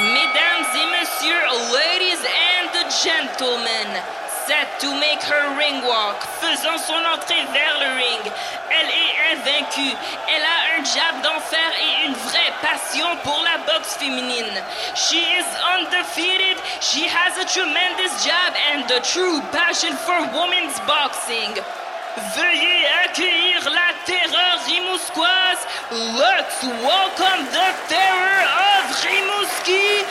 [0.00, 2.70] mesdames et messieurs, ladies and
[3.02, 3.88] gentlemen,
[4.46, 8.32] set to make her ring walk, faisant son entrée vers le ring.
[8.70, 9.96] Elle est invaincue.
[10.28, 14.62] Elle a un jab d'enfer et une vraie passion pour la boxe féminine.
[14.94, 16.56] She is undefeated.
[16.80, 21.60] She has a tremendous jab and a true passion for women's boxing.
[22.34, 25.66] Veuillez accueillir la terreur.
[25.90, 28.40] Let's welcome the terror
[28.72, 30.04] of Rimouski,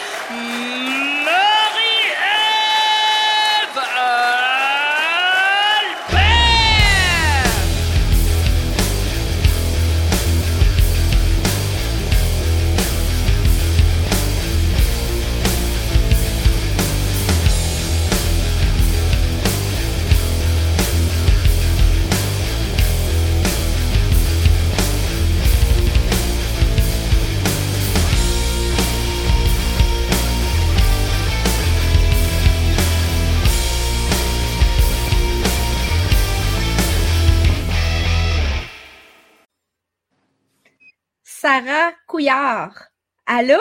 [41.58, 42.90] Sarah Couillard.
[43.26, 43.58] Allô?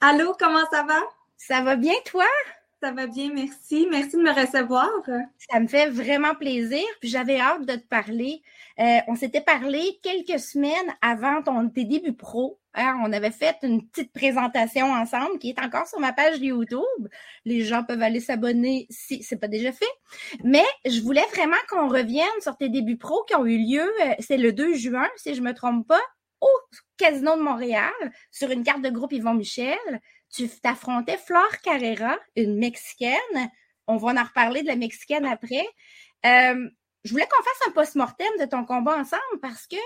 [0.00, 0.98] Allô, comment ça va?
[1.36, 2.24] Ça va bien, toi?
[2.82, 3.86] Ça va bien, merci.
[3.90, 4.88] Merci de me recevoir.
[5.36, 6.82] Ça me fait vraiment plaisir.
[7.00, 8.40] Puis j'avais hâte de te parler.
[8.78, 12.58] Euh, on s'était parlé quelques semaines avant ton, tes débuts pro.
[12.72, 12.98] hein.
[13.04, 17.08] On avait fait une petite présentation ensemble qui est encore sur ma page YouTube.
[17.44, 19.84] Les gens peuvent aller s'abonner si c'est pas déjà fait.
[20.44, 23.92] Mais je voulais vraiment qu'on revienne sur tes débuts pro qui ont eu lieu.
[24.02, 26.00] euh, C'est le 2 juin, si je me trompe pas,
[26.40, 26.48] au
[26.96, 27.92] Casino de Montréal,
[28.30, 29.78] sur une carte de groupe Yvon Michel.
[30.30, 33.50] Tu t'affrontais Flore Carrera, une Mexicaine.
[33.86, 35.66] On va en reparler de la Mexicaine après.
[36.26, 36.68] Euh,
[37.04, 39.76] je voulais qu'on fasse un post-mortem de ton combat ensemble parce que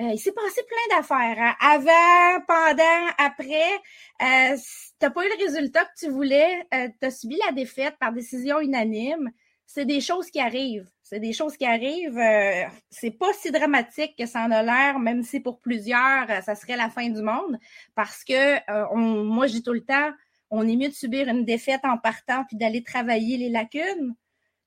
[0.00, 1.36] euh, il s'est passé plein d'affaires.
[1.38, 1.54] hein.
[1.60, 3.74] Avant, pendant, après.
[4.22, 4.56] Euh,
[4.98, 6.66] t'as pas eu le résultat que tu voulais.
[6.72, 9.30] Euh, t'as subi la défaite par décision unanime.
[9.74, 10.90] C'est des choses qui arrivent.
[11.02, 12.18] C'est des choses qui arrivent.
[12.18, 16.42] Euh, c'est pas si dramatique que ça en a l'air, même si pour plusieurs, euh,
[16.42, 17.56] ça serait la fin du monde.
[17.94, 20.12] Parce que euh, moi, je dis tout le temps,
[20.50, 24.14] on est mieux de subir une défaite en partant puis d'aller travailler les lacunes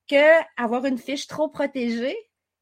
[0.09, 2.17] que avoir une fiche trop protégée,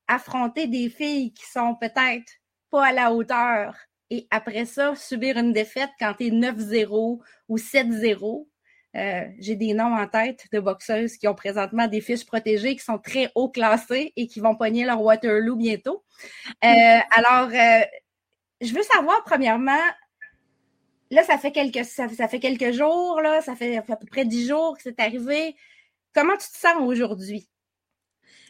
[0.09, 2.29] affronter des filles qui sont peut-être
[2.71, 3.73] pas à la hauteur
[4.09, 8.47] et après ça, subir une défaite quand tu es 9-0 ou 7-0.
[8.95, 12.83] Euh, J'ai des noms en tête de boxeuses qui ont présentement des fiches protégées, qui
[12.83, 16.03] sont très haut classées et qui vont pogner leur Waterloo bientôt.
[16.63, 17.83] Euh, alors, euh,
[18.61, 19.81] je veux savoir, premièrement,
[21.09, 24.25] là, ça fait quelques, ça, ça fait quelques jours, là, ça fait à peu près
[24.25, 25.55] dix jours que c'est arrivé.
[26.13, 27.49] Comment tu te sens aujourd'hui?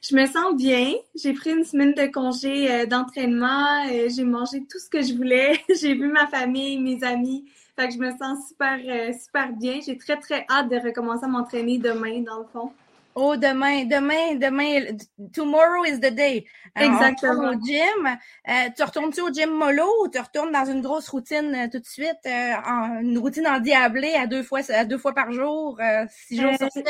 [0.02, 0.94] Je me sens bien.
[1.16, 3.88] J'ai pris une semaine de congé d'entraînement.
[4.10, 5.58] J'ai mangé tout ce que je voulais.
[5.80, 7.46] J'ai vu ma famille, mes amis.
[7.76, 9.80] Fait que je me sens super, euh, super bien.
[9.86, 12.72] J'ai très, très hâte de recommencer à m'entraîner demain, dans le fond.
[13.16, 14.98] Oh, demain, demain, demain,
[15.34, 16.46] tomorrow is the day.
[16.76, 17.52] Exactement.
[17.52, 18.08] au gym.
[18.48, 21.80] Euh, tu retournes-tu au gym mollo ou tu retournes dans une grosse routine euh, tout
[21.80, 25.80] de suite, euh, en, une routine endiablée à deux fois, à deux fois par jour,
[26.10, 26.88] six jours sur sept?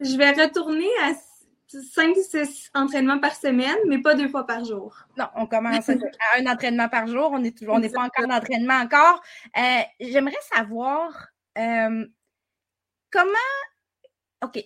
[0.00, 1.14] Je vais retourner à
[1.72, 4.96] 5-6 entraînements par semaine, mais pas deux fois par jour.
[5.18, 5.94] Non, on commence à
[6.38, 7.30] un entraînement par jour.
[7.32, 9.20] On est toujours, on n'est pas encore d'entraînement encore.
[9.56, 11.28] Euh, J'aimerais savoir
[11.58, 12.06] euh,
[13.10, 13.28] comment.
[14.44, 14.62] OK.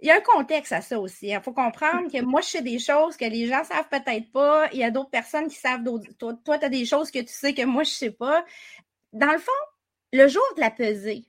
[0.00, 1.28] Il y a un contexte à ça aussi.
[1.28, 4.68] Il faut comprendre que moi, je sais des choses que les gens savent peut-être pas.
[4.72, 6.06] Il y a d'autres personnes qui savent d'autres.
[6.18, 8.44] Toi, toi tu as des choses que tu sais que moi, je sais pas.
[9.12, 9.52] Dans le fond,
[10.12, 11.24] le jour de la pesée,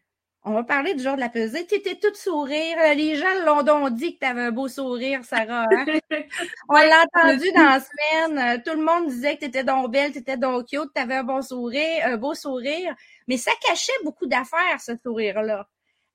[0.45, 1.65] on va parler du jour de la pesée.
[1.67, 2.77] Tu étais toute sourire.
[2.95, 5.65] Les gens l'ont donc dit que tu avais un beau sourire, Sarah.
[5.69, 5.87] hein?
[6.69, 8.37] On l'a entendu dans la semaine.
[8.59, 11.01] euh, Tout le monde disait que tu étais donc belle, tu étais donc cute, tu
[11.01, 12.95] avais un bon sourire, un beau sourire.
[13.27, 15.67] Mais ça cachait beaucoup d'affaires, ce sourire-là.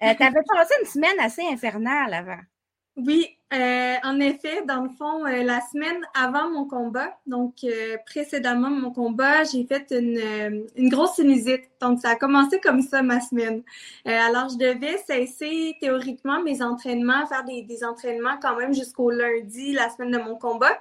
[0.03, 2.39] Euh, tu avais passé une semaine assez infernale avant.
[3.07, 7.97] Oui, euh, en effet, dans le fond, euh, la semaine avant mon combat, donc euh,
[8.05, 11.63] précédemment mon combat, j'ai fait une, grosse sinusite.
[11.81, 13.63] Donc, ça a commencé comme ça ma semaine.
[14.05, 19.73] Alors, je devais cesser théoriquement mes entraînements, faire des, des entraînements quand même jusqu'au lundi,
[19.73, 20.77] la semaine de mon combat,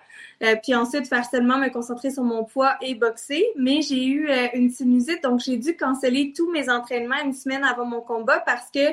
[0.63, 3.45] puis ensuite faire seulement me concentrer sur mon poids et boxer.
[3.55, 7.85] Mais j'ai eu une sinusite, donc j'ai dû canceller tous mes entraînements une semaine avant
[7.85, 8.91] mon combat parce que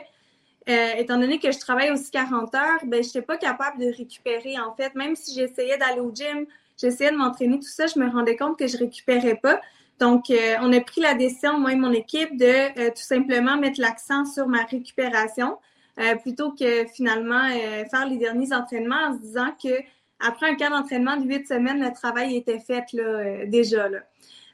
[0.69, 3.87] euh, étant donné que je travaille aussi 40 heures, ben, je n'étais pas capable de
[3.95, 4.95] récupérer, en fait.
[4.95, 6.47] Même si j'essayais d'aller au gym,
[6.81, 9.61] j'essayais de m'entraîner, tout ça, je me rendais compte que je récupérais pas.
[10.01, 12.47] Donc, euh, on a pris la décision, moi et mon équipe, de
[12.81, 15.59] euh, tout simplement mettre l'accent sur ma récupération
[16.01, 19.81] euh, plutôt que finalement euh, faire les derniers entraînements en se disant que
[20.19, 23.89] après un cas d'entraînement de huit semaines, le travail était fait là, euh, déjà.
[23.89, 24.01] Là.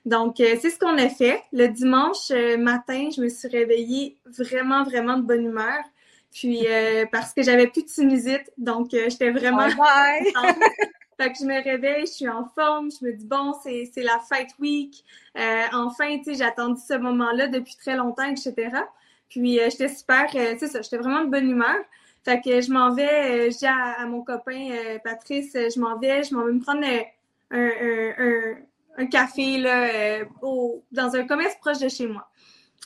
[0.05, 1.43] Donc, c'est ce qu'on a fait.
[1.53, 5.85] Le dimanche matin, je me suis réveillée vraiment, vraiment de bonne humeur.
[6.33, 6.67] Puis,
[7.11, 9.67] parce que j'avais plus de sinusite, donc j'étais vraiment...
[10.37, 10.47] Oh
[11.21, 14.19] fait que je me réveille, je suis en forme, je me dis bon, c'est la
[14.27, 15.05] fight week.
[15.37, 18.55] Euh, enfin, tu sais, j'ai attendu ce moment-là depuis très longtemps, etc.
[19.29, 21.77] Puis euh, j'étais super, euh, c'est ça, j'étais vraiment de bonne humeur.
[22.25, 26.35] Fait que je m'en vais, je dis à, mon copain Patrice, je m'en vais, je
[26.35, 26.85] m'en vais me prendre
[27.51, 28.55] un,
[28.97, 30.25] un, café là,
[30.93, 32.29] dans un commerce proche de chez moi.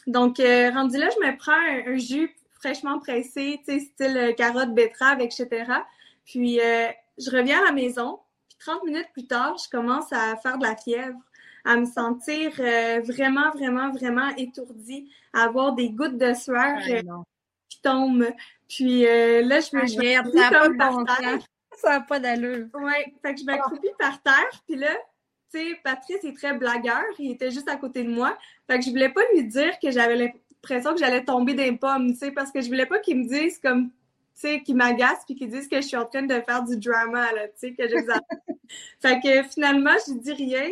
[0.07, 5.21] Donc, rendu là, je me prends un, jus fraîchement pressé, tu sais, style carotte, betterave,
[5.21, 5.65] etc.
[6.25, 6.59] Puis,
[7.19, 8.19] je reviens à la maison,
[8.65, 11.19] 30 minutes plus tard, je commence à faire de la fièvre,
[11.65, 17.03] à me sentir euh, vraiment, vraiment, vraiment étourdie, à avoir des gouttes de sueur euh,
[17.69, 18.29] qui tombent.
[18.69, 21.39] Puis euh, là, je me, ça comme par terre.
[21.77, 22.69] Ça n'a pas d'allure.
[22.75, 24.63] Oui, fait que je m'accroupis par terre.
[24.67, 24.95] Puis là,
[25.53, 27.03] tu sais, Patrice est très blagueur.
[27.19, 28.39] Il était juste à côté de moi.
[28.69, 30.17] Fait que je voulais pas lui dire que j'avais
[30.69, 33.29] l'impression que j'allais tomber des pommes, tu sais, parce que je voulais pas qu'il me
[33.29, 33.91] dise comme
[34.35, 37.33] sais, qui m'agacent puis qui disent que je suis en train de faire du drama,
[37.33, 37.97] là, tu sais, que je
[39.01, 40.69] Fait que finalement, je dis rien.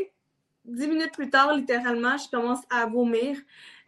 [0.65, 3.37] Dix minutes plus tard, littéralement, je commence à vomir.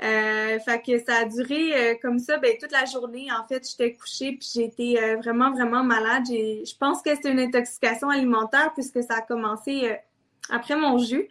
[0.03, 3.29] Euh, fait que ça a duré euh, comme ça, ben, toute la journée.
[3.31, 6.25] En fait, j'étais couchée puis j'ai été euh, vraiment, vraiment malade.
[6.27, 9.97] Je pense que c'est une intoxication alimentaire puisque ça a commencé
[10.51, 11.29] après mon jus.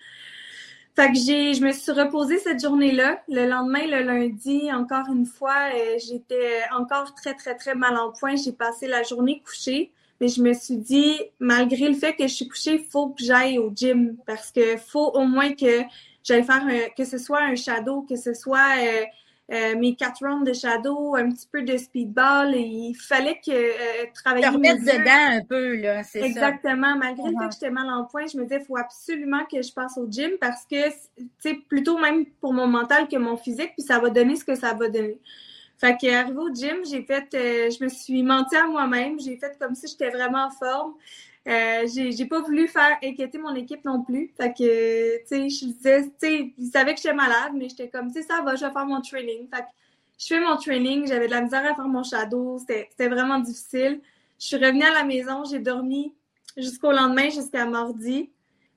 [0.95, 3.24] Fait que j'ai, je me suis reposée cette journée-là.
[3.28, 8.12] Le lendemain, le lundi, encore une fois, euh, j'étais encore très, très, très mal en
[8.12, 8.36] point.
[8.36, 9.92] J'ai passé la journée couchée.
[10.22, 13.24] Mais je me suis dit, malgré le fait que je suis couchée, il faut que
[13.24, 15.81] j'aille au gym parce que faut au moins que
[16.24, 19.04] j'aille faire un, que ce soit un shadow, que ce soit euh,
[19.51, 22.56] euh, mes quatre rounds de shadow, un petit peu de speedball.
[22.56, 24.45] il fallait que euh, travailler.
[24.45, 26.25] Te remettre dedans un peu, là, c'est ça.
[26.25, 26.95] Exactement.
[26.95, 29.62] Malgré le fait que j'étais mal en point, je me disais, il faut absolument que
[29.62, 30.78] je passe au gym parce que,
[31.40, 34.56] c'est plutôt même pour mon mental que mon physique, puis ça va donner ce que
[34.56, 35.19] ça va donner.
[35.78, 39.19] Fait qu'arrivé au gym, j'ai fait, euh, je me suis menti à moi-même.
[39.19, 40.94] J'ai fait comme si j'étais vraiment en forme.
[41.45, 44.34] Euh, j'ai pas voulu faire inquiéter mon équipe non plus.
[44.38, 47.90] Fait que, tu sais, je disais, tu sais, ils savaient que j'étais malade, mais j'étais
[47.90, 49.50] comme, tu sais, ça va, je vais faire mon training.
[49.54, 49.68] Fait que
[50.18, 54.00] je fais mon training, j'avais de la misère à faire mon shadow, c'était vraiment difficile.
[54.40, 56.13] Je suis revenue à la maison, j'ai dormi
[56.56, 58.30] jusqu'au lendemain, jusqu'à mardi.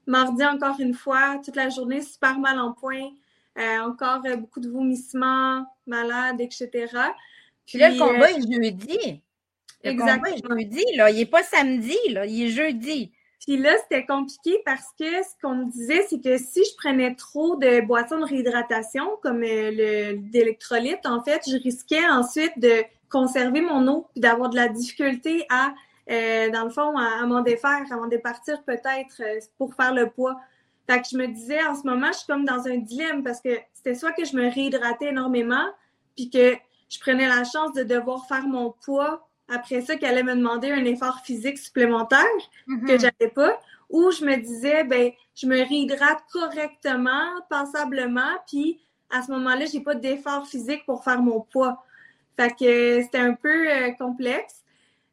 [0.07, 3.11] Mardi, encore une fois, toute la journée, super mal en point.
[3.59, 6.69] Euh, encore euh, beaucoup de vomissements, malade, etc.
[7.65, 9.23] Puis, là, le combat est jeudi.
[9.91, 10.57] Exactement.
[10.57, 11.11] jeudi, là.
[11.11, 12.27] Il n'est pas samedi, là.
[12.27, 13.13] Il est jeudi.
[13.47, 17.15] Puis là, c'était compliqué parce que ce qu'on me disait, c'est que si je prenais
[17.15, 22.83] trop de boissons de réhydratation, comme euh, le d'électrolytes, en fait, je risquais ensuite de
[23.09, 25.75] conserver mon eau puis d'avoir de la difficulté à,
[26.11, 30.11] euh, dans le fond, à, m'en défaire, à m'en départir peut-être euh, pour faire le
[30.11, 30.41] poids.
[30.89, 33.41] Fait que je me disais, en ce moment, je suis comme dans un dilemme parce
[33.41, 35.67] que c'était soit que je me réhydratais énormément,
[36.17, 36.57] puis que
[36.89, 40.71] je prenais la chance de devoir faire mon poids après ça qu'elle allait me demander
[40.71, 42.25] un effort physique supplémentaire
[42.67, 43.01] que mm-hmm.
[43.01, 43.61] j'avais pas,
[43.91, 49.81] ou je me disais, ben, je me réhydrate correctement, passablement, puis à ce moment-là, j'ai
[49.81, 51.85] pas d'effort physique pour faire mon poids.
[52.37, 54.63] Fait que c'était un peu euh, complexe.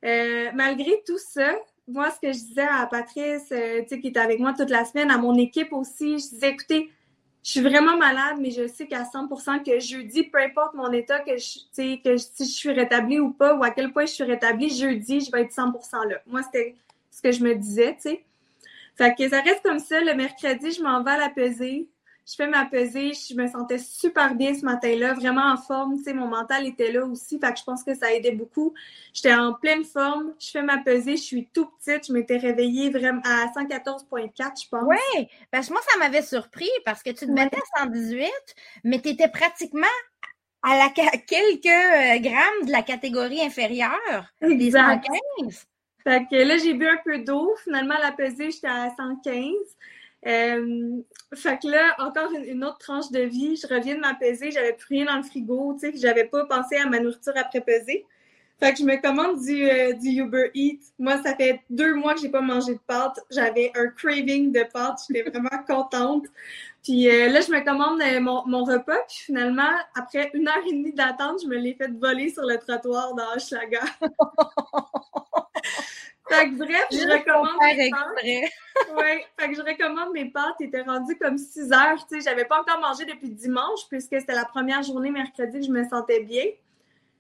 [0.04, 1.54] Euh, malgré tout ça,
[1.88, 4.70] moi, ce que je disais à Patrice, euh, tu sais, qui était avec moi toute
[4.70, 6.90] la semaine, à mon équipe aussi, je disais, écoutez,
[7.44, 11.20] je suis vraiment malade, mais je sais qu'à 100% que jeudi, peu importe mon état,
[11.20, 14.24] que, je, que si je suis rétablie ou pas, ou à quel point je suis
[14.24, 16.22] rétablie, jeudi, je vais être 100% là.
[16.26, 16.76] Moi, c'était
[17.12, 18.24] ce que je me disais, tu sais.
[18.96, 20.00] Fait que ça reste comme ça.
[20.00, 21.88] Le mercredi, je m'en vais à la pesée
[22.26, 26.04] je fais ma pesée, je me sentais super bien ce matin-là, vraiment en forme, tu
[26.04, 28.74] sais, mon mental était là aussi, fait que je pense que ça aidait beaucoup.
[29.14, 32.90] J'étais en pleine forme, je fais ma pesée, je suis tout petite, je m'étais réveillée
[32.90, 34.84] vraiment à 114.4, je pense.
[34.88, 38.32] Oui, parce que moi, ça m'avait surpris parce que tu te mettais à 118,
[38.86, 39.88] mais tu étais pratiquement
[40.64, 45.68] à la quelques euh, grammes de la catégorie inférieure, des 115.
[46.04, 47.54] Fait que là, j'ai bu un peu d'eau.
[47.64, 49.44] Finalement, à la pesée, j'étais à 115.
[50.26, 51.02] Euh,
[51.34, 54.96] fait que là, encore une, autre tranche de vie, je reviens de m'apaiser, j'avais plus
[54.96, 58.06] rien dans le frigo, tu sais, j'avais pas pensé à ma nourriture après peser.
[58.60, 60.94] Fait que je me commande du, euh, du Uber Eats.
[60.98, 63.20] Moi, ça fait deux mois que j'ai pas mangé de pâtes.
[63.30, 65.00] J'avais un craving de pâtes.
[65.10, 66.28] J'étais vraiment contente.
[66.82, 69.00] Puis euh, là, je me commande mon, mon, repas.
[69.10, 72.58] Puis finalement, après une heure et demie d'attente, je me l'ai fait voler sur le
[72.58, 73.82] trottoir dans Hochelaga.
[76.30, 78.24] Fait que bref, je, recommande mes pâtes.
[78.98, 80.56] ouais, fait que je recommande mes pâtes.
[80.60, 82.08] C'était rendu comme 6 heures.
[82.08, 85.66] Tu sais, j'avais pas encore mangé depuis dimanche puisque c'était la première journée mercredi que
[85.66, 86.46] je me sentais bien.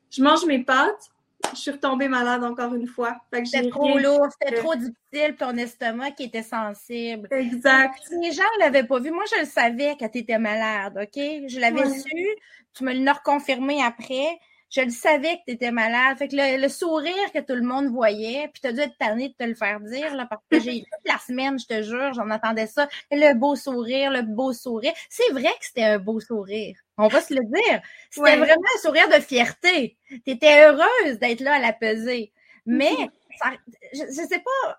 [0.09, 1.11] Je mange mes pâtes.
[1.51, 3.17] je suis retombée malade encore une fois.
[3.43, 7.27] C'était trop lourd, c'était trop difficile, ton estomac qui était sensible.
[7.31, 7.99] Exact.
[8.21, 11.21] les gens ne l'avaient pas vu, moi je le savais que tu étais malade, OK?
[11.47, 12.27] Je l'avais su,
[12.73, 14.39] tu me l'as reconfirmé après
[14.73, 16.17] je le savais que tu étais malade.
[16.17, 19.29] Fait que le, sourire que tout le monde voyait, puis tu as dû être tanné
[19.29, 22.13] de te le faire dire, là, parce que j'ai toute la semaine, je te jure,
[22.13, 22.89] j'en attendais ça.
[23.11, 24.93] Le beau sourire, le beau sourire.
[25.09, 26.75] C'est vrai que c'était un beau sourire.
[26.97, 27.81] On va se le dire.
[28.09, 29.97] C'était vraiment un sourire de fierté.
[30.09, 32.33] Tu étais heureuse d'être là à la pesée.
[32.65, 32.95] Mais
[33.37, 33.51] ça,
[33.93, 34.77] je, sais pas,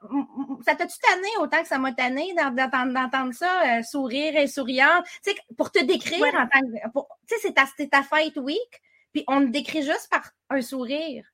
[0.64, 5.04] ça t'a-tu tanné autant que ça m'a tanné d'entendre ça, euh, sourire et souriante?
[5.22, 6.98] Tu sais, pour te décrire en tant que.
[7.28, 8.80] Tu sais, c'est ta, ta fight week
[9.14, 11.25] puis on le décrit juste par un sourire.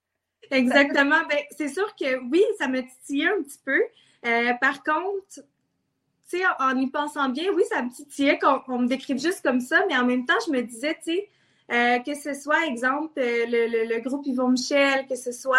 [0.51, 1.21] Exactement.
[1.29, 3.81] Ben, c'est sûr que oui, ça me titillait un petit peu.
[4.27, 5.41] Euh, par contre,
[6.61, 9.97] en y pensant bien, oui, ça me titillait qu'on me décrive juste comme ça, mais
[9.97, 11.29] en même temps, je me disais, tu sais,
[11.71, 15.57] que ce soit, exemple, euh, le, le, groupe Yvon Michel, que ce soit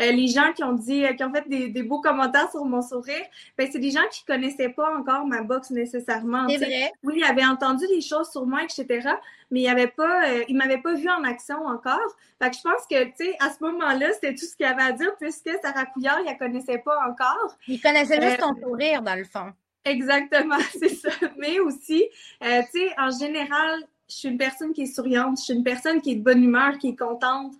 [0.00, 2.80] euh, les gens qui ont dit, qui ont fait des, des, beaux commentaires sur mon
[2.80, 3.24] sourire,
[3.58, 6.48] ben, c'est des gens qui connaissaient pas encore ma boxe nécessairement.
[6.48, 6.92] C'est vrai.
[7.02, 9.10] Oui, ils avaient entendu des choses sur moi, etc.,
[9.50, 11.98] mais ils avaient pas, ils m'avaient pas vu en action encore.
[12.42, 14.68] Fait que je pense que, tu sais, à ce moment-là, c'était tout ce qu'il y
[14.68, 17.56] avait à dire, puisque Sarah Couillard, il la connaissait pas encore.
[17.68, 19.52] Il connaissait juste ton sourire, dans le fond.
[19.84, 21.10] Exactement, c'est ça.
[21.36, 22.08] Mais aussi,
[22.40, 26.00] tu sais, en général, je suis une personne qui est souriante, je suis une personne
[26.00, 27.54] qui est de bonne humeur, qui est contente.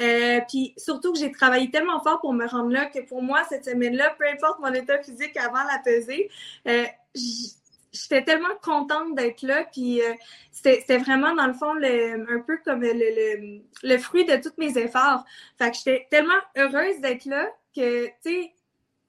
[0.00, 3.42] Euh, puis surtout que j'ai travaillé tellement fort pour me rendre là que pour moi,
[3.48, 6.30] cette semaine-là, peu importe mon état physique avant la pesée,
[6.68, 6.84] euh,
[7.92, 9.64] j'étais tellement contente d'être là.
[9.72, 10.14] Puis euh,
[10.52, 15.24] c'était vraiment, dans le fond, un peu comme le, fruit de tous mes efforts.
[15.58, 18.52] Fait que j'étais tellement heureuse d'être là que, tu sais,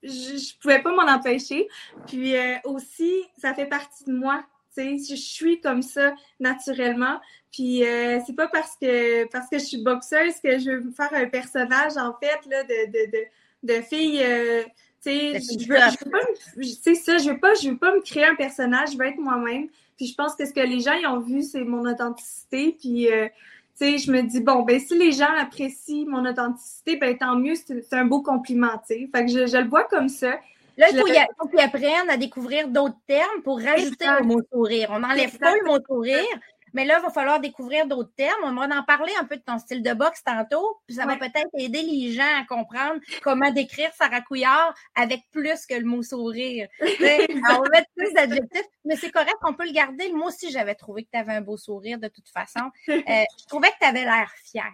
[0.01, 1.67] je, je pouvais pas m'en empêcher.
[2.07, 4.43] Puis aussi, ça fait partie de moi
[4.77, 7.19] je suis comme ça naturellement.
[7.51, 11.13] Puis euh, c'est pas parce que parce que je suis boxeuse que je veux faire
[11.13, 14.21] un personnage en fait là, de, de, de, de fille.
[14.23, 14.63] Euh,
[15.01, 16.19] tu sais, je veux, veux pas,
[16.57, 16.63] me,
[16.95, 19.69] ça, je veux pas, je veux pas me créer un personnage, je veux être moi-même.
[19.95, 22.75] Puis je pense que ce que les gens y ont vu, c'est mon authenticité.
[22.79, 23.27] Puis euh,
[23.79, 27.35] tu sais, je me dis bon, ben si les gens apprécient mon authenticité, ben tant
[27.37, 29.09] mieux, c'est un beau compliment, tu sais.
[29.13, 30.39] Fait que je, je le vois comme ça.
[30.79, 30.97] Là, il
[31.37, 34.87] faut qu'ils apprennent à découvrir d'autres termes pour rajouter le mot sourire.
[34.91, 36.23] On n'enlève pas le mot sourire,
[36.73, 38.43] mais là, il va falloir découvrir d'autres termes.
[38.45, 41.17] On va en parler un peu de ton style de boxe tantôt, puis ça va
[41.17, 46.01] peut-être aider les gens à comprendre comment décrire Sarah Couillard avec plus que le mot
[46.01, 46.69] sourire.
[46.79, 50.13] on va mettre plus d'adjectifs, mais c'est correct, on peut le garder.
[50.13, 52.69] Moi aussi, j'avais trouvé que tu avais un beau sourire de toute façon.
[53.09, 54.65] Euh, je trouvais que tu avais l'air fière.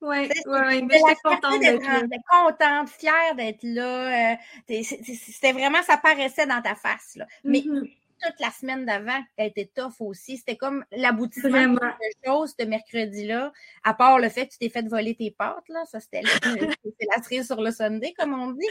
[0.00, 2.02] Oui, oui, mais j'étais contente d'être là.
[2.30, 4.32] contente, fière d'être là.
[4.32, 4.36] Euh,
[4.68, 7.16] c'était vraiment, ça paraissait dans ta face.
[7.16, 7.26] Là.
[7.42, 7.80] Mais mm-hmm.
[8.22, 10.36] toute la semaine d'avant, elle était tough aussi.
[10.36, 11.80] C'était comme l'aboutissement de
[12.24, 13.52] chose ce mercredi-là,
[13.82, 15.68] à part le fait que tu t'es fait voler tes pâtes.
[15.68, 15.84] Là.
[15.86, 16.22] Ça, c'était
[17.16, 18.68] la cerise sur le Sunday, comme on dit.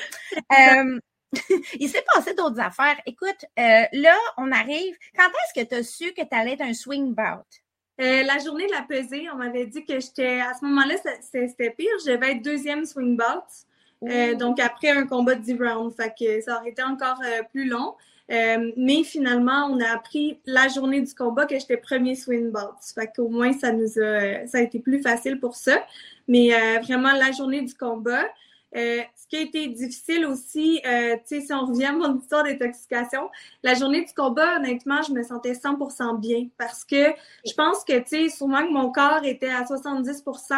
[0.57, 0.99] Euh,
[1.79, 2.99] il s'est passé d'autres affaires.
[3.05, 4.95] Écoute, euh, là, on arrive.
[5.15, 7.45] Quand est-ce que tu as su que tu allais être un swing bout?
[7.99, 11.71] Euh, la journée de la pesée, on m'avait dit que j'étais à ce moment-là, c'était
[11.71, 11.89] pire.
[12.05, 14.07] Je devais être deuxième swing bout.
[14.07, 15.95] Euh, donc après un combat de 10 rounds.
[15.95, 17.95] Fait que ça aurait été encore euh, plus long.
[18.29, 22.77] mais finalement, on a appris la journée du combat que j'étais premier swing bout.
[22.93, 25.83] Fait qu'au moins, ça nous a ça a été plus facile pour ça.
[26.27, 26.51] Mais
[26.83, 28.25] vraiment, la journée du combat.
[28.75, 32.19] Euh, ce qui a été difficile aussi, euh, tu sais, si on revient à mon
[32.19, 33.29] histoire d'intoxication,
[33.63, 37.13] la journée du combat, honnêtement, je me sentais 100% bien parce que
[37.45, 40.55] je pense que, tu sais, sûrement que mon corps était à 70%,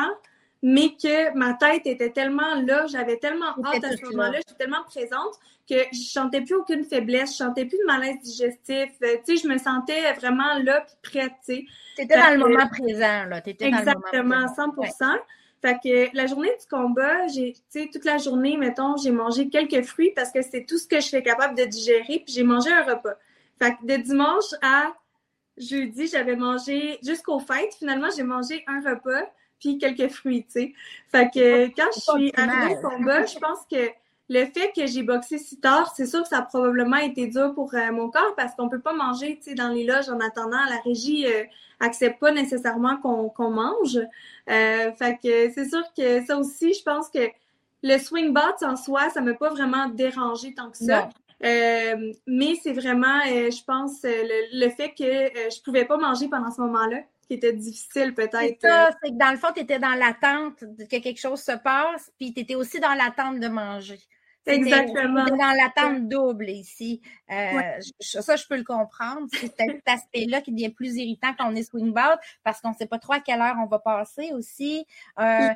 [0.62, 4.84] mais que ma tête était tellement là, j'avais tellement hâte à ce moment-là, j'étais tellement
[4.86, 5.40] présente
[5.70, 9.44] que je sentais plus aucune faiblesse, je sentais plus de malaise digestif, euh, tu sais,
[9.44, 11.66] je me sentais vraiment là puis prête, tu sais.
[11.96, 13.38] T'étais dans le moment présent, là.
[13.46, 15.14] Étais exactement, dans le moment présent.
[15.14, 15.20] 100%.
[15.62, 19.50] Fait que la journée du combat, j'ai, tu sais, toute la journée, mettons, j'ai mangé
[19.50, 22.44] quelques fruits parce que c'est tout ce que je suis capable de digérer, puis j'ai
[22.44, 23.16] mangé un repas.
[23.62, 24.94] Fait que de dimanche à
[25.58, 27.76] jeudi, j'avais mangé jusqu'au fêtes.
[27.78, 30.74] Finalement, j'ai mangé un repas puis quelques fruits, tu sais.
[31.10, 33.90] Fait que quand je suis arrivée au combat, je pense que
[34.30, 37.54] le fait que j'ai boxé si tard, c'est sûr que ça a probablement été dur
[37.54, 40.20] pour euh, mon corps parce qu'on peut pas manger, tu sais, dans les loges en
[40.20, 40.64] attendant.
[40.70, 41.44] La régie euh,
[41.80, 43.98] accepte pas nécessairement qu'on mange.
[44.50, 47.30] Euh, fait que c'est sûr que ça aussi, je pense que
[47.82, 51.10] le swing bot en soi, ça m'a pas vraiment dérangé tant que ça.
[51.42, 56.52] Euh, mais c'est vraiment, euh, je pense, le, fait que je pouvais pas manger pendant
[56.52, 58.58] ce moment-là, qui était difficile peut-être.
[58.60, 61.54] C'est ça, c'est que dans le fond, tu étais dans l'attente que quelque chose se
[61.54, 64.00] passe, puis tu étais aussi dans l'attente de manger.
[64.46, 65.26] Exactement.
[65.26, 67.02] dans l'attente double ici.
[67.32, 67.62] Euh,
[68.00, 69.28] ça, je peux le comprendre.
[69.32, 72.88] C'est cet aspect-là qui devient plus irritant quand on est swingboard parce qu'on ne sait
[72.88, 74.86] pas trop à quelle heure on va passer aussi.
[75.20, 75.50] Euh,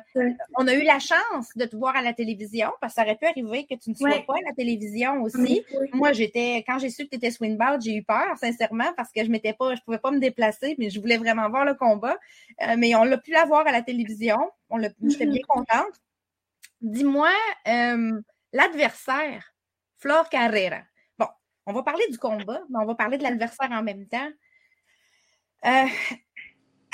[0.56, 3.16] on a eu la chance de te voir à la télévision parce que ça aurait
[3.16, 5.64] pu arriver que tu ne sois pas à la télévision aussi.
[5.92, 9.24] Moi, j'étais, quand j'ai su que tu étais swingboard, j'ai eu peur, sincèrement, parce que
[9.24, 12.16] je m'étais pas, je pouvais pas me déplacer, mais je voulais vraiment voir le combat.
[12.62, 14.38] Euh, mais on l'a pu la voir à la télévision.
[14.70, 16.00] On j'étais bien contente.
[16.80, 17.30] Dis-moi,
[18.54, 19.54] l'adversaire,
[19.98, 20.82] Flor Carrera.
[21.18, 21.26] Bon,
[21.66, 24.30] on va parler du combat, mais on va parler de l'adversaire en même temps.
[25.66, 25.86] Euh,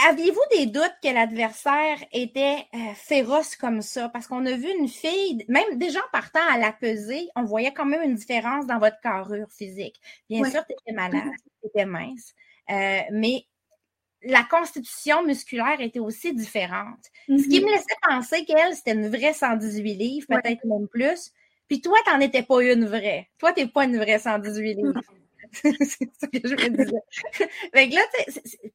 [0.09, 4.09] aviez-vous des doutes que l'adversaire était euh, féroce comme ça?
[4.09, 7.73] Parce qu'on a vu une fille, même déjà en partant à la pesée, on voyait
[7.73, 10.01] quand même une différence dans votre carrure physique.
[10.29, 11.31] Bien sûr, tu étais malade,
[11.63, 12.35] tu étais mince,
[12.71, 13.45] euh, mais
[14.23, 17.05] la constitution musculaire était aussi différente.
[17.27, 17.65] Ce qui mm-hmm.
[17.65, 21.33] me laissait penser qu'elle, c'était une vraie 118 livres, peut-être même plus.
[21.71, 23.31] Puis toi, t'en étais pas une vraie.
[23.39, 25.01] Toi, t'es pas une vraie 118 livres.
[25.53, 27.01] c'est ce que je veux dire.
[27.73, 28.03] fait que là,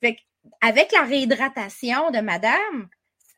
[0.01, 0.17] fait
[0.61, 2.87] avec la réhydratation de madame,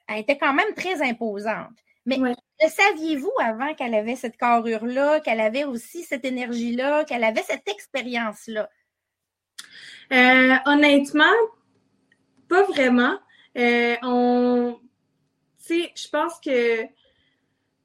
[0.07, 1.73] elle était quand même très imposante.
[2.05, 7.41] Mais le saviez-vous avant qu'elle avait cette carrure-là, qu'elle avait aussi cette énergie-là, qu'elle avait
[7.41, 8.69] cette expérience-là?
[10.13, 11.33] Euh, honnêtement,
[12.47, 13.17] pas vraiment.
[13.57, 14.79] Euh, on,
[15.65, 16.87] tu sais, je pense que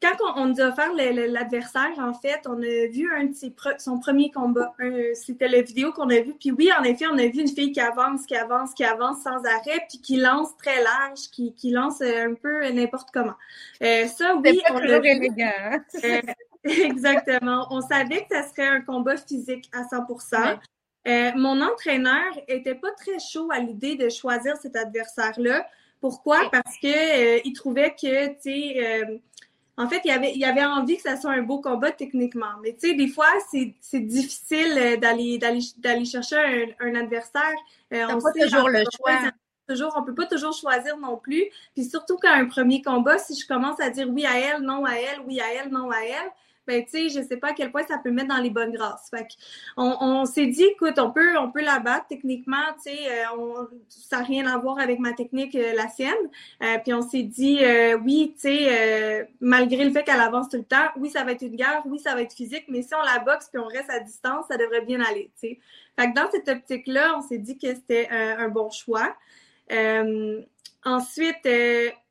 [0.02, 3.34] quand on, nous a offert l'adversaire, en fait, on a vu un de
[3.78, 4.74] son premier combat.
[5.14, 6.34] C'était la vidéo qu'on a vue.
[6.38, 9.22] Puis oui, en effet, on a vu une fille qui avance, qui avance, qui avance
[9.22, 13.34] sans arrêt, puis qui lance très large, qui, lance euh, un peu n'importe comment.
[13.82, 15.42] Euh, ça, oui, on vu.
[15.42, 15.84] Hein?
[16.64, 17.66] Euh, exactement.
[17.70, 23.18] On savait que ça serait un combat physique à 100% Mon entraîneur était pas très
[23.18, 25.66] chaud à l'idée de choisir cet adversaire-là.
[26.00, 26.48] Pourquoi?
[26.52, 29.20] Parce que il trouvait que, tu sais,
[29.78, 32.52] en fait, il avait, il avait envie que ça soit un beau combat techniquement.
[32.62, 36.36] Mais tu sais, des fois, c'est difficile euh, d'aller d'aller chercher
[36.80, 37.54] un, un adversaire.
[37.92, 39.30] Euh, on pas toujours le choix.
[39.68, 41.44] Toujours, on peut pas toujours choisir non plus.
[41.74, 44.84] Puis surtout quand un premier combat, si je commence à dire oui à elle, non
[44.84, 46.30] à elle, oui à elle, non à elle,
[46.66, 48.72] ben, tu sais, je sais pas à quel point ça peut mettre dans les bonnes
[48.72, 49.10] grâces.
[49.10, 49.26] Fait
[49.76, 53.64] on, on s'est dit, écoute, on peut, on peut la battre techniquement, tu sais, euh,
[53.88, 56.14] ça n'a rien à voir avec ma technique, euh, la sienne.
[56.62, 57.60] Euh, puis on s'est dit,
[58.04, 61.42] oui, tu sais, malgré le fait qu'elle avance tout le temps, oui, ça va être
[61.42, 63.90] une guerre, oui, ça va être physique, mais si on la boxe puis on reste
[63.90, 65.58] à distance, ça devrait bien aller, tu sais.
[65.98, 69.14] Fait que dans cette optique-là, on s'est dit que c'était un bon choix.
[70.84, 71.46] ensuite,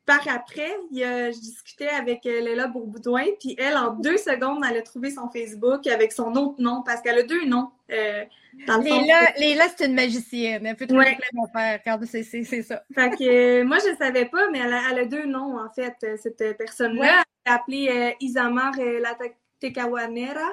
[0.06, 4.82] par après, je discutais avec euh, Léla Bourboudouin, puis elle, en deux secondes, elle a
[4.82, 7.70] trouvé son Facebook avec son autre nom, parce qu'elle a deux noms.
[7.92, 8.24] Euh,
[8.68, 10.66] dans le Léla, Léla c'est une magicienne.
[10.66, 11.18] Elle peut trouver ouais.
[11.34, 12.24] mon père, c'est
[12.64, 12.84] ça.
[12.94, 15.96] Fait que euh, moi, je ne savais pas, mais elle a, deux noms, en fait,
[16.18, 17.24] cette personne-là.
[17.46, 20.52] Elle est appelée Isamar Latekawanera.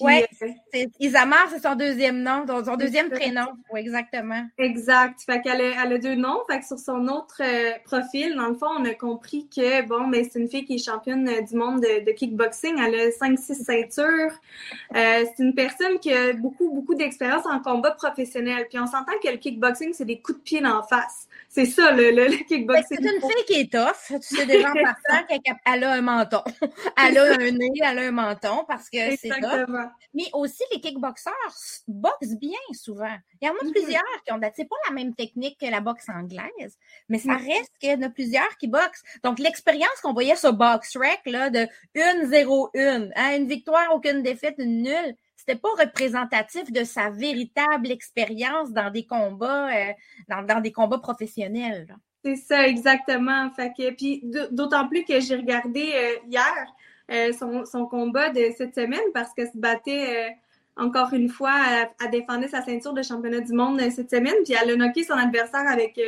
[0.00, 3.46] Oui, euh, Isamar, c'est son deuxième nom, son deuxième prénom.
[3.72, 4.46] Oui, exactement.
[4.58, 5.20] Exact.
[5.22, 6.40] Fait qu'elle a, elle a deux noms.
[6.48, 10.06] Fait que sur son autre euh, profil, dans le fond, on a compris que, bon,
[10.06, 12.76] mais c'est une fille qui est championne euh, du monde de, kickboxing.
[12.78, 14.32] Elle a cinq, six ceintures.
[14.92, 18.66] c'est une personne qui a beaucoup, beaucoup d'expérience en combat professionnel.
[18.68, 21.25] Puis on s'entend que le kickboxing, c'est des coups de pied en face.
[21.48, 22.84] C'est ça, le, le, kickboxing.
[22.88, 24.18] C'est une fille qui est tough.
[24.20, 26.42] Tu sais déjà en partant qu'elle a un menton.
[26.98, 29.66] elle a un nez, elle a un menton parce que c'est tough.
[30.14, 31.32] Mais aussi, les kickboxers
[31.88, 33.16] boxent bien souvent.
[33.40, 33.70] Il y en a mm-hmm.
[33.72, 34.40] plusieurs qui ont.
[34.54, 36.76] C'est pas la même technique que la boxe anglaise,
[37.08, 37.46] mais ça mm-hmm.
[37.46, 39.02] reste qu'il y en a plusieurs qui boxent.
[39.22, 44.82] Donc, l'expérience qu'on voyait sur BoxRec, là, de 1-0-1, hein, une victoire, aucune défaite, une
[44.82, 49.92] nulle, c'était pas représentatif de sa véritable expérience dans des combats, euh,
[50.28, 51.94] dans, des combats professionnels.
[52.24, 53.50] C'est ça, exactement.
[53.50, 56.74] Fait puis d'autant plus que j'ai regardé euh, hier,
[57.12, 60.36] euh, son, son, combat de cette semaine parce qu'elle se battait
[60.78, 61.54] encore une fois,
[61.98, 65.14] à, défendre sa ceinture de championnat du monde cette semaine, puis elle a knocké son
[65.14, 65.98] adversaire avec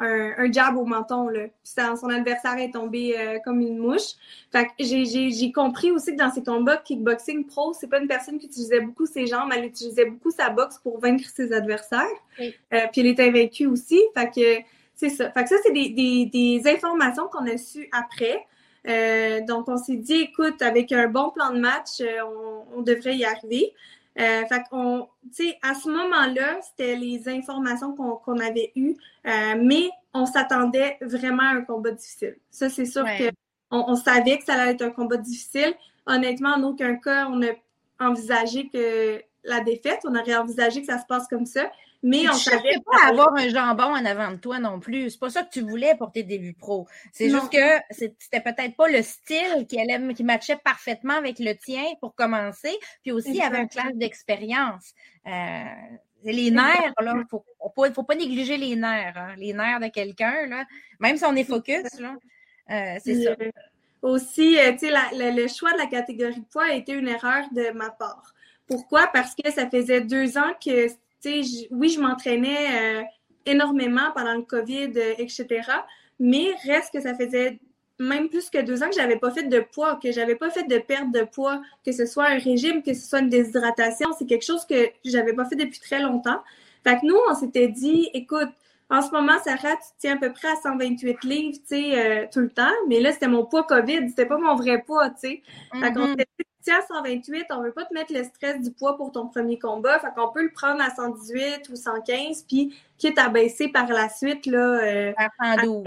[0.00, 1.28] un, un, jab au menton.
[1.28, 1.46] Là.
[1.62, 4.14] Puis son adversaire est tombé comme une mouche.
[4.52, 8.38] Fait que j'ai compris aussi que dans ses combats kickboxing pro, c'est pas une personne
[8.38, 12.06] qui utilisait beaucoup ses jambes, elle utilisait beaucoup sa boxe pour vaincre ses adversaires.
[12.36, 12.52] puis
[12.96, 14.00] elle était invaincue aussi.
[14.16, 15.30] Fait que c'est ça.
[15.30, 18.44] Fait que ça, c'est des, des, des informations qu'on a su après.
[18.88, 22.20] Euh, donc, on s'est dit, écoute, avec un bon plan de match, euh,
[22.74, 23.72] on, devrait y arriver.
[24.18, 29.54] Euh, fait qu'on, tu sais, à ce moment-là, c'était les informations qu'on avait eues, euh,
[29.62, 32.36] mais on s'attendait vraiment à un combat difficile.
[32.50, 35.72] Ça, c'est sûr qu'on on savait que ça allait être un combat difficile.
[36.06, 37.52] Honnêtement, en aucun cas, on a
[38.00, 41.70] envisagé que la défaite, on aurait envisagé que ça se passe comme ça.
[42.02, 45.10] Mais on savait pas avoir un jambon en avant de toi non plus.
[45.10, 46.86] C'est pas ça que tu voulais pour tes débuts pro.
[47.12, 51.54] C'est juste que c'était peut-être pas le style qui allait, qui matchait parfaitement avec le
[51.54, 52.76] tien pour commencer.
[53.02, 54.92] Puis aussi, il y avait un classe d'expérience.
[55.26, 55.64] Euh,
[56.24, 57.44] les nerfs, là, faut,
[57.94, 59.34] faut pas négliger les nerfs, hein.
[59.36, 60.64] les nerfs de quelqu'un, là.
[61.00, 62.16] Même si on est focus, là.
[62.70, 63.30] Euh, c'est ça.
[63.30, 63.50] Euh,
[64.02, 67.44] aussi, euh, tu sais, le choix de la catégorie de poids a été une erreur
[67.52, 68.34] de ma part.
[68.66, 69.08] Pourquoi?
[69.08, 73.06] Parce que ça faisait deux ans que, tu oui, je m'entraînais
[73.46, 75.46] énormément pendant le COVID, etc.
[76.18, 77.60] Mais reste que ça faisait
[77.98, 80.64] même plus que deux ans que j'avais pas fait de poids, que j'avais pas fait
[80.64, 84.10] de perte de poids, que ce soit un régime, que ce soit une déshydratation.
[84.16, 86.40] C'est quelque chose que j'avais pas fait depuis très longtemps.
[86.84, 88.50] Fait que nous, on s'était dit, écoute,
[88.90, 92.26] en ce moment, Sarah, tu tiens à peu près à 128 livres, tu sais, euh,
[92.32, 92.72] tout le temps.
[92.88, 95.42] Mais là, c'était mon poids COVID, c'était pas mon vrai poids, tu sais.
[95.72, 96.16] Fait qu'on mm-hmm.
[96.16, 99.28] tu tiens à 128, on veut pas te mettre le stress du poids pour ton
[99.28, 99.98] premier combat.
[99.98, 104.08] Fait qu'on peut le prendre à 118 ou 115, puis quitte à baisser par la
[104.08, 104.80] suite, là.
[104.82, 105.84] Euh, à 112,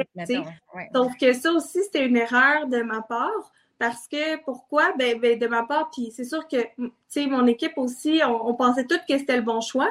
[0.93, 3.51] Donc, ça aussi, c'était une erreur de ma part.
[3.81, 4.93] Parce que pourquoi?
[4.95, 8.53] Ben, ben de ma part, puis c'est sûr que, tu sais, mon équipe aussi, on,
[8.53, 9.89] pensait toutes que c'était le bon choix.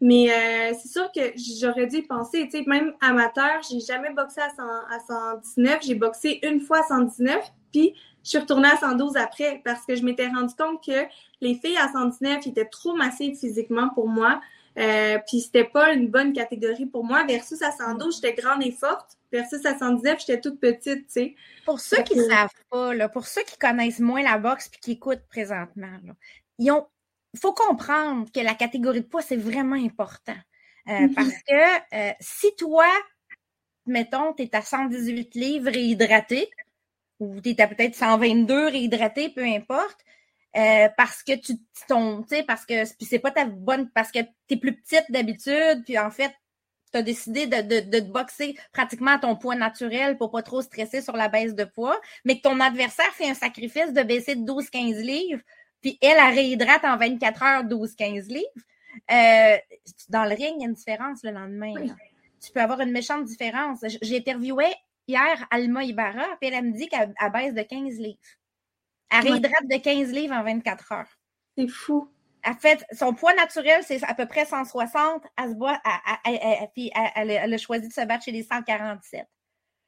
[0.00, 1.20] Mais euh, c'est sûr que
[1.60, 2.44] j'aurais dû y penser.
[2.44, 5.78] Tu sais, même amateur, j'ai jamais boxé à, 100, à 119.
[5.82, 9.96] J'ai boxé une fois à 119, puis je suis retournée à 112 après parce que
[9.96, 11.06] je m'étais rendu compte que
[11.40, 14.40] les filles à 119 étaient trop massives physiquement pour moi.
[14.78, 17.24] Euh, puis c'était pas une bonne catégorie pour moi.
[17.24, 21.34] Versus à 112, j'étais grande et forte versus à 119, j'étais toute petite, tu sais.
[21.64, 24.80] Pour ceux qui ne savent pas, là, pour ceux qui connaissent moins la boxe puis
[24.80, 26.12] qui écoutent présentement, là,
[26.58, 26.86] ils ont,
[27.40, 30.36] faut comprendre que la catégorie de poids, c'est vraiment important.
[30.88, 31.14] Euh, mm-hmm.
[31.14, 32.86] Parce que euh, si toi,
[33.86, 36.50] mettons, tu es à 118 livres réhydraté,
[37.22, 39.98] ou tu es à peut-être 122 réhydraté, peu importe,
[40.56, 41.54] euh, parce que tu
[42.28, 45.98] sais, parce que c'est pas ta bonne, parce que tu es plus petite d'habitude, puis
[45.98, 46.32] en fait,
[46.92, 50.42] tu as décidé de, de, de, te boxer pratiquement à ton poids naturel pour pas
[50.42, 54.02] trop stresser sur la baisse de poids, mais que ton adversaire fait un sacrifice de
[54.02, 55.40] baisser de 12-15 livres,
[55.80, 58.46] puis elle, elle réhydrate en 24 heures 12-15 livres.
[59.10, 59.56] Euh,
[60.10, 61.74] dans le ring, il y a une différence le lendemain.
[62.40, 63.80] Tu peux avoir une méchante différence.
[64.02, 64.66] J'ai interviewé
[65.06, 68.18] hier Alma Ibarra, puis elle, me dit qu'elle baisse de 15 livres.
[69.10, 71.18] Elle réhydrate de 15 livres en 24 heures.
[71.56, 72.08] C'est fou
[72.42, 75.22] elle fait son poids naturel, c'est à peu près 160.
[75.36, 79.26] Elle se puis elle, a choisi de se battre chez les 147.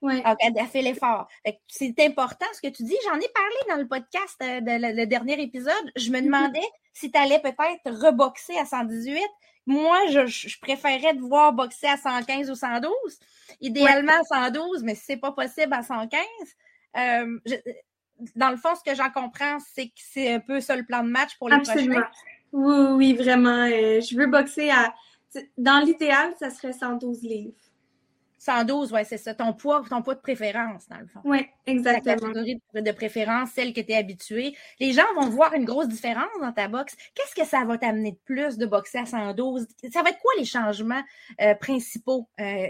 [0.03, 0.23] Ouais.
[0.23, 1.27] Donc, elle, a fait l'effort.
[1.67, 2.97] C'est important ce que tu dis.
[3.07, 5.73] J'en ai parlé dans le podcast, euh, de, le, dernier épisode.
[5.97, 6.25] Je me mm-hmm.
[6.25, 9.19] demandais si tu allais peut-être reboxer à 118.
[9.67, 12.93] Moi, je, je, préférerais te voir boxer à 115 ou 112.
[13.61, 16.21] Idéalement à 112, mais si c'est pas possible à 115.
[16.97, 17.39] Euh,
[18.37, 21.03] dans le fond, ce que j'en comprends, c'est que c'est un peu ça le plan
[21.03, 22.01] de match pour les Absolument.
[22.01, 22.11] prochains.
[22.53, 23.65] Oui, oui, vraiment.
[23.65, 24.95] Euh, je veux boxer à.
[25.59, 27.55] Dans l'idéal, ça serait 112 livres.
[28.45, 29.35] 112, oui, c'est ça.
[29.35, 31.21] Ton poids, ton poids de préférence, dans le fond.
[31.25, 32.17] Oui, exactement.
[32.17, 34.55] Ta catégorie de préférence, celle que tu es habitué.
[34.81, 36.95] Les gens vont voir une grosse différence dans ta boxe.
[37.15, 39.67] Qu'est-ce que ça va t'amener de plus de boxer à 112?
[39.91, 41.03] Ça va être quoi les changements
[41.41, 42.29] euh, principaux?
[42.39, 42.67] Euh,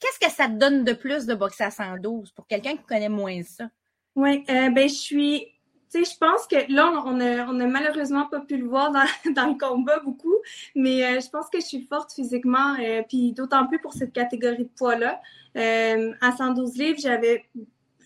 [0.00, 3.08] qu'est-ce que ça te donne de plus de boxer à 112 pour quelqu'un qui connaît
[3.08, 3.70] moins ça?
[4.16, 5.55] Oui, ben je suis
[5.90, 8.90] tu sais, je pense que là, on a, on a malheureusement pas pu le voir
[8.90, 10.34] dans, dans le combat beaucoup,
[10.74, 14.12] mais euh, je pense que je suis forte physiquement, euh, puis d'autant plus pour cette
[14.12, 15.20] catégorie de poids-là.
[15.56, 17.46] Euh, à 112 livres, j'avais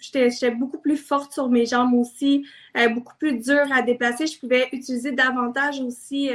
[0.00, 2.46] j'étais beaucoup plus forte sur mes jambes aussi,
[2.94, 4.26] beaucoup plus dure à déplacer.
[4.26, 6.30] Je pouvais utiliser davantage aussi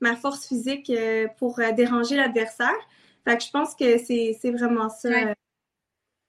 [0.00, 0.90] ma force physique
[1.36, 2.72] pour déranger l'adversaire.
[3.26, 5.10] Fait que je pense que c'est vraiment ça.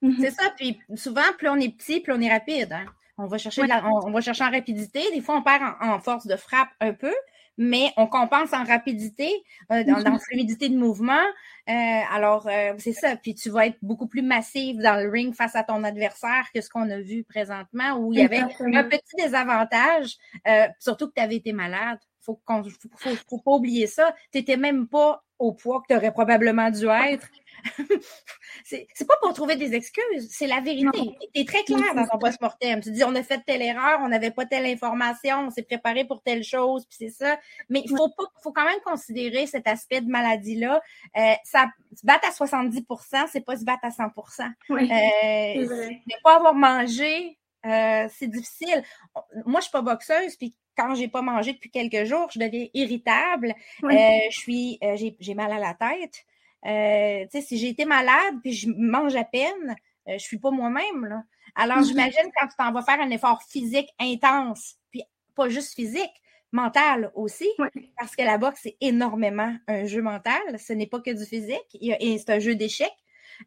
[0.19, 2.73] C'est ça, puis souvent, plus on est petit, plus on est rapide.
[2.73, 2.87] Hein?
[3.17, 5.01] On va chercher, on, va chercher en rapidité.
[5.13, 7.13] Des fois, on perd en, force de frappe un peu,
[7.57, 9.29] mais on compense en rapidité,
[9.71, 11.21] euh, dans, dans fluidité de mouvement.
[11.69, 11.71] Euh,
[12.11, 13.15] alors, euh, c'est ça.
[13.15, 16.61] Puis tu vas être beaucoup plus massif dans le ring face à ton adversaire que
[16.61, 20.17] ce qu'on a vu présentement, où il y avait un petit désavantage,
[20.79, 21.99] surtout que tu avais été malade.
[22.21, 22.39] Faut,
[22.95, 24.15] faut, faut, pas oublier ça.
[24.31, 27.27] Tu n'étais même pas au poids que tu aurais probablement dû être.
[28.63, 31.15] c'est pas pour trouver des excuses, c'est la vérité.
[31.33, 32.81] Tu es très clair dans ton post-mortem.
[32.81, 36.05] Tu dis, on a fait telle erreur, on n'avait pas telle information, on s'est préparé
[36.05, 37.39] pour telle chose, puis c'est ça.
[37.69, 40.81] Mais il faut, pas, faut quand même considérer cet aspect de maladie-là.
[41.17, 42.83] Euh, ça, se battre à 70%
[43.31, 44.03] c'est pas se battre à 100
[44.69, 48.83] oui, euh, Ne pas avoir mangé, euh, c'est difficile.
[49.45, 52.67] Moi, je suis pas boxeuse, puis quand j'ai pas mangé depuis quelques jours, je deviens
[52.73, 53.53] irritable.
[53.83, 53.89] Euh,
[54.29, 54.79] je suis,
[55.19, 56.25] j'ai mal à la tête.
[56.65, 59.75] Euh, si j'ai été malade puis je mange à peine,
[60.07, 61.05] euh, je suis pas moi-même.
[61.05, 61.23] Là.
[61.55, 61.87] Alors, mm-hmm.
[61.87, 65.03] j'imagine quand tu t'en vas faire un effort physique intense, puis
[65.35, 66.11] pas juste physique,
[66.51, 67.91] mental aussi, Oui.
[67.97, 70.41] parce que la boxe, c'est énormément un jeu mental.
[70.59, 71.77] Ce n'est pas que du physique.
[71.81, 72.93] C'est un jeu d'échecs,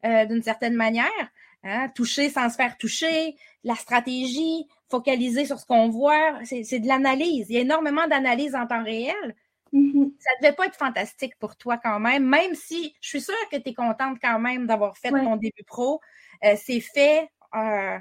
[0.04, 1.30] euh, d'une certaine manière.
[1.62, 1.88] hein.
[1.94, 6.38] Toucher sans se faire toucher, la stratégie, focaliser sur ce qu'on voit.
[6.44, 7.46] C'est c'est de l'analyse.
[7.48, 9.34] Il y a énormément d'analyse en temps réel.
[9.72, 10.12] Mhm.
[10.18, 13.56] Ça devait pas être fantastique pour toi quand même, même si je suis sûre que
[13.56, 15.24] tu es contente quand même d'avoir fait Ouais.
[15.24, 16.00] ton début pro.
[16.44, 17.28] Euh, c'est fait.
[17.54, 17.98] euh,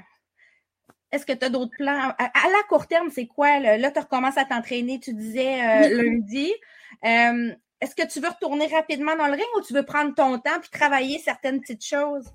[1.12, 2.12] Est-ce que tu as d'autres plans?
[2.18, 3.58] À, à la court terme, c'est quoi?
[3.58, 6.52] Là, là tu recommences à t'entraîner, tu disais euh, lundi.
[7.02, 10.58] Est-ce que tu veux retourner rapidement dans le ring ou tu veux prendre ton temps
[10.60, 12.26] puis travailler certaines petites choses?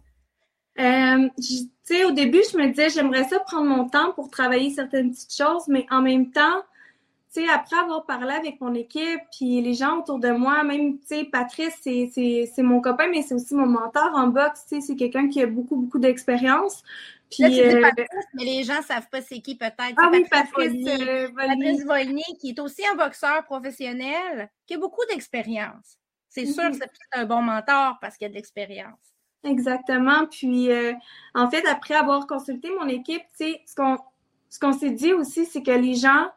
[0.80, 4.70] Euh, tu sais, au début, je me disais, j'aimerais ça prendre mon temps pour travailler
[4.72, 6.62] certaines petites choses, mais en même temps,
[7.32, 11.06] sais, après avoir parlé avec mon équipe, puis les gens autour de moi, même, tu
[11.08, 14.96] sais, Patrice, c'est, mon copain, mais c'est aussi mon mentor en boxe, tu sais, c'est
[14.96, 16.84] quelqu'un qui a beaucoup, beaucoup d'expérience.
[17.30, 19.96] Puis, Là, tu dis euh, Patrice, mais les gens savent pas c'est qui peut-être.
[19.98, 21.30] ah oui, Patrice euh.
[21.34, 25.98] Patrice Volnier, qui est aussi un boxeur professionnel, qui a beaucoup d'expérience.
[26.28, 26.72] C'est sûr Mhm.
[26.80, 29.00] que c'est un bon mentor parce qu'il a de l'expérience.
[29.44, 30.26] Exactement.
[30.30, 30.94] Puis, euh,
[31.34, 33.98] en fait, après avoir consulté mon équipe, tu sais, ce qu'on
[34.50, 36.28] ce qu'on s'est dit aussi, c'est que les gens,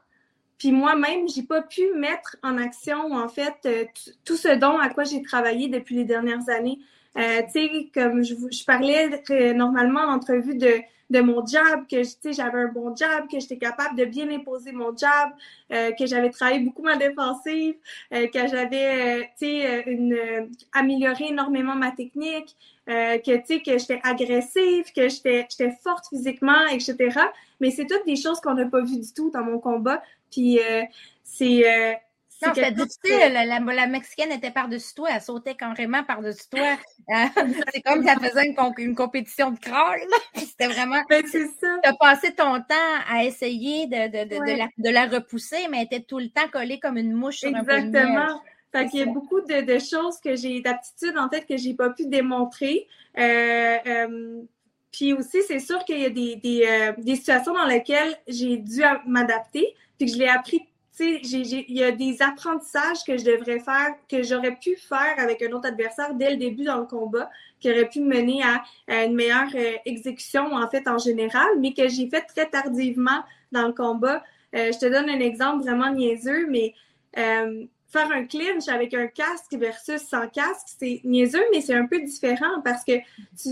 [0.58, 3.84] puis moi-même, j'ai pas pu mettre en action, en fait, euh,
[4.24, 6.78] tout ce dont à quoi j'ai travaillé depuis les dernières années.
[7.16, 11.86] Euh, tu sais, comme je, je parlais euh, normalement en entrevue de, de mon job,
[11.88, 15.30] que j'avais un bon job, que j'étais capable de bien imposer mon job,
[15.72, 17.74] euh, que j'avais travaillé beaucoup ma défensive,
[18.12, 24.00] euh, que j'avais, tu sais, une, amélioré énormément ma technique, que, tu sais, que j'étais
[24.02, 27.18] agressive, que j'étais forte physiquement, etc.
[27.60, 30.02] Mais c'est toutes des choses qu'on n'a pas vues du tout dans mon combat.
[30.34, 30.82] Puis euh,
[31.22, 31.62] c'est...
[31.66, 31.94] euh,
[32.28, 33.32] c'est Non, c'était difficile.
[33.32, 35.08] La, la- Mexicaine était par-dessus toi.
[35.14, 36.76] Elle sautait carrément par-dessus toi.
[37.10, 37.26] Euh,
[37.74, 40.00] c'est comme si elle faisait une, une compétition de crawl.
[40.36, 41.02] C'était vraiment...
[41.10, 41.66] Ben, c'est ça.
[41.82, 44.56] Tu as passé ton temps à essayer de, de, de, de Ouais.
[44.56, 47.54] la, de la repousser, mais elle était tout le temps collée comme une mouche sur
[47.54, 47.86] un de miel.
[47.88, 48.42] Exactement.
[48.72, 51.74] Fait qu'il y a beaucoup de, de choses que j'ai, d'aptitudes en fait que j'ai
[51.74, 52.88] pas pu démontrer.
[53.18, 54.42] Euh, euh,
[54.90, 58.56] puis aussi, c'est sûr qu'il y a des, des, euh, des situations dans lesquelles j'ai
[58.56, 60.60] dû m'adapter, puis que je l'ai appris.
[60.96, 65.14] Tu sais, il y a des apprentissages que je devrais faire, que j'aurais pu faire
[65.18, 67.28] avec un autre adversaire dès le début dans le combat,
[67.58, 71.72] qui aurait pu mener à, à une meilleure euh, exécution en fait en général, mais
[71.74, 74.22] que j'ai fait très tardivement dans le combat.
[74.54, 76.74] Euh, je te donne un exemple vraiment niaiseux, mais
[77.18, 81.86] euh, faire un clinch avec un casque versus sans casque, c'est niaiseux, mais c'est un
[81.86, 83.04] peu différent parce que tu-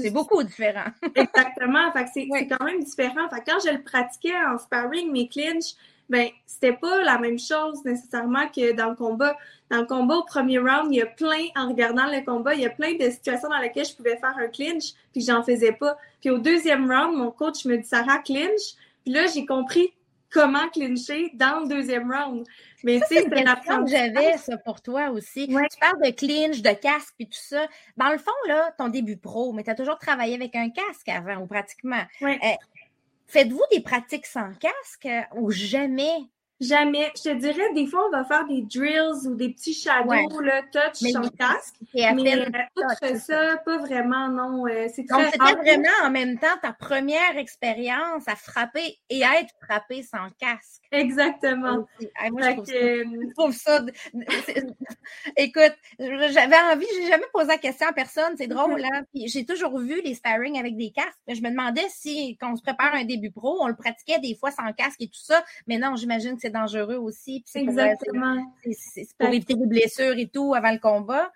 [0.03, 0.91] C'est beaucoup différent.
[1.17, 1.91] exactement.
[1.93, 2.39] Fait que c'est Oui.
[2.41, 3.29] c'est quand même différent.
[3.31, 5.75] Fait que quand je le pratiquais en sparring, mes clinches,
[6.09, 9.37] ben c'était pas la même chose nécessairement que dans le combat.
[9.71, 12.61] Dans le combat, au premier round, il y a plein, en regardant le combat, il
[12.61, 15.73] y a plein de situations dans lesquelles je pouvais faire un clinch, puis j'en faisais
[15.73, 15.97] pas.
[16.21, 19.93] Puis au deuxième round, mon coach me dit Sarah clinch, puis là j'ai compris
[20.33, 22.47] comment clincher dans le deuxième round.
[22.85, 25.47] Mais tu sais, C'est question que j'avais, ça, pour toi aussi.
[25.55, 25.69] Ouais.
[25.71, 27.67] Tu parles de clinch, de casque et tout ça.
[27.97, 31.09] Dans le fond, là, ton début pro, mais tu as toujours travaillé avec un casque
[31.09, 32.03] avant, ou pratiquement.
[32.21, 32.39] Ouais.
[32.43, 32.57] Euh,
[33.33, 36.29] Faites-vous des pratiques sans casque euh, ou jamais?
[36.63, 37.11] Jamais.
[37.17, 40.27] Je te dirais, des fois, on va faire des drills ou des petits shadows, Ouais.
[40.43, 41.75] là, touch Mais casque.
[41.93, 42.47] Mais euh,
[42.77, 44.67] outre c'est ça, pas vraiment, non.
[44.67, 45.57] euh, c'est Donc, très c'était rare.
[45.57, 50.83] vraiment en même temps ta première expérience à frapper et à être frappé sans casque.
[50.93, 51.87] Exactement.
[51.99, 52.09] aussi.
[52.17, 53.85] Ah, moi, je Fait trouve que, ça euh, Je trouve ça.
[55.37, 59.03] Écoute, j'avais envie, j'ai jamais posé la question à personne, c'est drôle, hein?
[59.15, 61.19] J'ai toujours vu les sparring avec des casques.
[61.27, 64.19] mais Je me demandais si, quand on se prépare un début pro, on le pratiquait
[64.21, 65.45] des fois sans casque et tout ça.
[65.67, 67.41] Mais non, j'imagine que c'est dangereux aussi.
[67.41, 68.53] puis c'est pour, euh, Exactement.
[68.73, 71.31] c'est- pour éviter des blessures et tout avant le combat.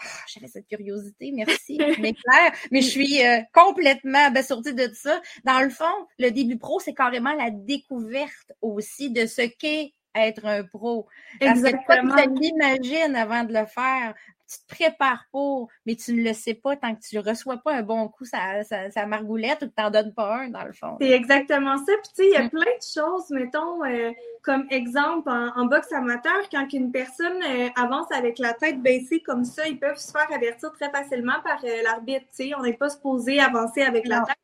[0.00, 1.78] Ah, J'avais cette curiosité, merci.
[2.00, 5.22] Mais clair, mais je suis euh, complètement abasourdie de ça.
[5.44, 5.84] Dans le fond,
[6.18, 11.06] le début pro, c'est carrément la découverte aussi de ce qu'est être un pro.
[11.40, 12.14] Parce Exactement.
[12.14, 14.14] que toi, tu l'imagines avant de le faire.
[14.46, 17.56] Tu te prépares pour, mais tu ne le sais pas tant que tu ne reçois
[17.56, 20.48] pas un bon coup sa, sa, sa margoulette ou que tu n'en donnes pas un,
[20.50, 20.98] dans le fond.
[21.00, 21.92] C'est exactement ça.
[22.02, 22.50] Puis, tu sais, il y a Mm.
[22.50, 27.68] plein de choses, mettons, euh, comme exemple, en, en boxe amateur, quand une personne euh,
[27.74, 31.64] avance avec la tête baissée comme ça, ils peuvent se faire avertir très facilement par
[31.64, 32.26] euh, l'arbitre.
[32.36, 34.36] Tu sais, on n'est pas supposé avancer avec la tête.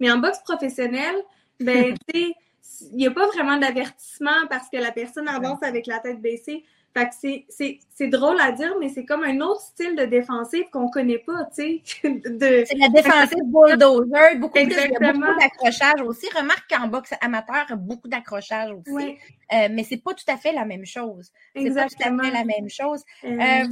[0.00, 1.16] Mais en boxe professionnelle,
[1.60, 2.34] ben, tu sais,
[2.92, 6.64] il n'y a pas vraiment d'avertissement parce que la personne avance avec la tête baissée.
[6.94, 10.06] Fait que c'est- c'est c'est drôle à dire, mais c'est comme un autre style de
[10.06, 11.82] défensive qu'on connaît pas, tu sais.
[12.04, 12.64] de...
[12.66, 14.58] C'est la défensive bulldozer, beaucoup
[15.38, 16.26] d'accrochage aussi.
[16.34, 18.90] Remarque qu'en boxe amateur, beaucoup d'accrochage aussi.
[18.92, 19.18] Ouais,
[19.52, 21.26] Euh, mais c'est pas tout à fait la même chose.
[21.54, 22.22] C'est pas tout exactement.
[22.22, 23.02] à fait la même chose.
[23.24, 23.66] Euh, Euh,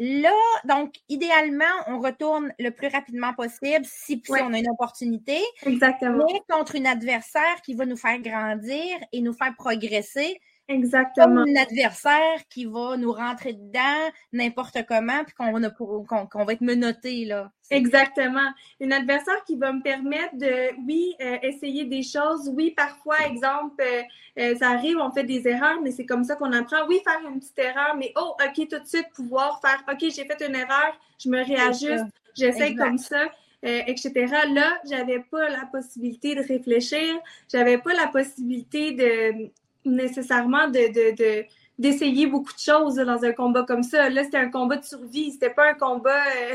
[0.00, 0.32] là,
[0.66, 4.42] donc, idéalement, on retourne le plus rapidement possible si, si Ouais.
[4.42, 6.32] on a une opportunité, exactement.
[6.32, 10.40] mais contre une adversaire qui va nous faire grandir et nous faire progresser.
[10.70, 11.26] Exactement.
[11.26, 16.60] Comme un adversaire qui va nous rentrer dedans n'importe comment, puis qu'on qu'on va être
[16.60, 17.50] menotté, là.
[17.70, 18.48] Exactement.
[18.80, 22.48] Un adversaire qui va me permettre de, oui, euh, essayer des choses.
[22.54, 24.02] Oui, parfois, exemple, euh,
[24.38, 26.86] euh, ça arrive, on fait des erreurs, mais c'est comme ça qu'on apprend.
[26.88, 30.24] Oui, faire une petite erreur, mais oh, OK, tout de suite, pouvoir faire, OK, j'ai
[30.24, 32.06] fait une erreur, je me réajuste,
[32.36, 33.26] j'essaie comme ça.
[33.62, 34.12] etc.
[34.54, 37.18] Là, j'avais pas la possibilité de réfléchir,
[37.52, 39.50] j'avais pas la possibilité de
[39.84, 41.44] nécessairement de, de, de
[41.80, 44.10] d'essayer beaucoup de choses dans un combat comme ça.
[44.10, 46.54] Là, c'était un combat de survie, c'était pas un combat, euh,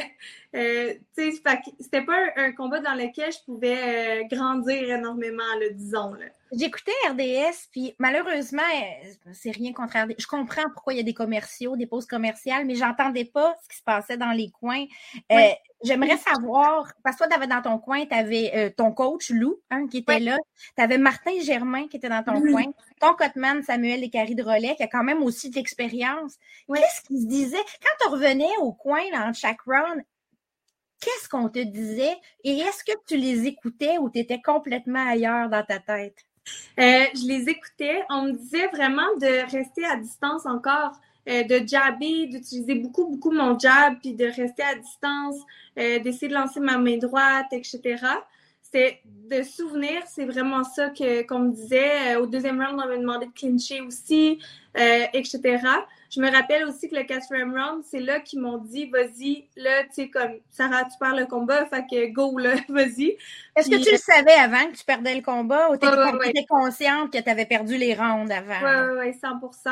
[0.55, 6.13] euh, c'était pas un, combat dans lequel je pouvais euh, grandir énormément, là, disons.
[6.13, 6.27] Là.
[6.53, 8.61] J'écoutais RDS, puis malheureusement,
[9.33, 10.15] c'est rien contre RDS.
[10.17, 13.69] Je comprends pourquoi il y a des commerciaux, des pauses commerciales, mais j'entendais pas ce
[13.69, 14.85] qui se passait dans les coins.
[15.83, 19.87] J'aimerais savoir, parce que toi, avais dans ton coin, tu avais ton coach, Lou, hein,
[19.87, 20.37] qui était là.
[20.77, 22.63] Tu avais Martin Germain qui était dans ton coin.
[23.01, 26.37] Ton cotman, Samuel Lécari de Relais, qui a quand même aussi de l'expérience.
[26.73, 27.63] Qu'est-ce qu'il se disait?
[27.81, 30.01] Quand tu revenais au coin dans chaque round,
[31.05, 32.17] qu'est-ce qu'on te disait?
[32.43, 36.25] Et est-ce que tu les écoutais ou tu étais complètement ailleurs dans ta tête?
[36.79, 38.03] Euh, je les écoutais.
[38.09, 40.93] On me disait vraiment de rester à distance encore.
[41.27, 45.37] Euh, de jabber, d'utiliser beaucoup, beaucoup mon jab, puis de rester à distance,
[45.79, 47.97] euh, d'essayer de lancer ma main droite, etc.
[48.71, 52.15] C'est de souvenir, c'est vraiment ça que qu'on me disait.
[52.15, 54.39] Euh, au deuxième round, on m'a demandé de clincher aussi,
[54.73, 55.59] etc.
[56.15, 59.83] Je me rappelle aussi que le quatrième round, c'est là qu'ils m'ont dit, vas-y, là,
[59.83, 63.17] tu sais, comme, Sarah, tu perds le combat, fait que go, là, vas-y.
[63.55, 65.85] Est-ce que tu le savais avant que tu perdais le combat ou tu
[66.29, 68.61] étais consciente que tu avais perdu les rounds avant?
[68.63, 69.69] Oui, oui, oui, 100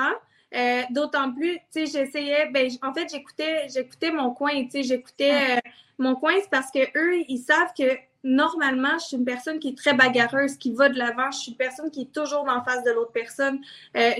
[0.56, 4.84] euh, d'autant plus, tu sais, j'essayais, ben, en fait, j'écoutais, j'écoutais mon coin, tu sais,
[4.84, 5.60] j'écoutais euh,
[5.98, 9.70] mon coin, c'est parce que eux, ils savent que normalement, je suis une personne qui
[9.70, 11.30] est très bagarreuse, qui va de l'avant.
[11.32, 13.60] Je suis une personne qui est toujours en face de l'autre personne.
[13.98, 14.12] Euh,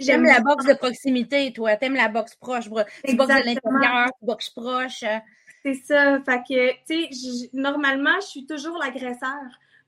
[0.00, 1.76] j'aime la boxe de proximité, toi.
[1.76, 2.64] T'aimes la boxe proche.
[3.04, 5.04] Tu boxes de l'intérieur, tu boxes proche.
[5.64, 6.20] C'est ça.
[6.24, 9.42] Fait que, tu sais, normalement, je suis toujours l'agresseur.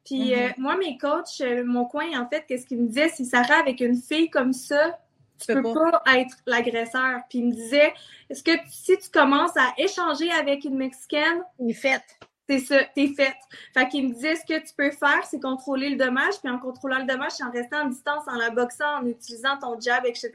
[0.04, 0.54] Puis mm-hmm.
[0.58, 3.96] moi, mes coachs, mon coin, en fait, qu'est-ce qu'ils me disaient, c'est Sarah, avec une
[3.96, 4.98] fille comme ça,
[5.38, 6.02] tu peux pas.
[6.14, 7.20] être l'agresseur.
[7.28, 7.94] Puis il me disait,
[8.28, 12.18] est-ce que si tu commences à échanger avec une Mexicaine, t'es faite.
[12.48, 13.36] C'est ça, t'es faite.
[13.72, 16.58] Fait qu'il me disait, ce que tu peux faire, c'est contrôler le dommage, puis en
[16.58, 20.04] contrôlant le dommage, c'est en restant en distance, en la boxant, en utilisant ton jab,
[20.04, 20.30] etc.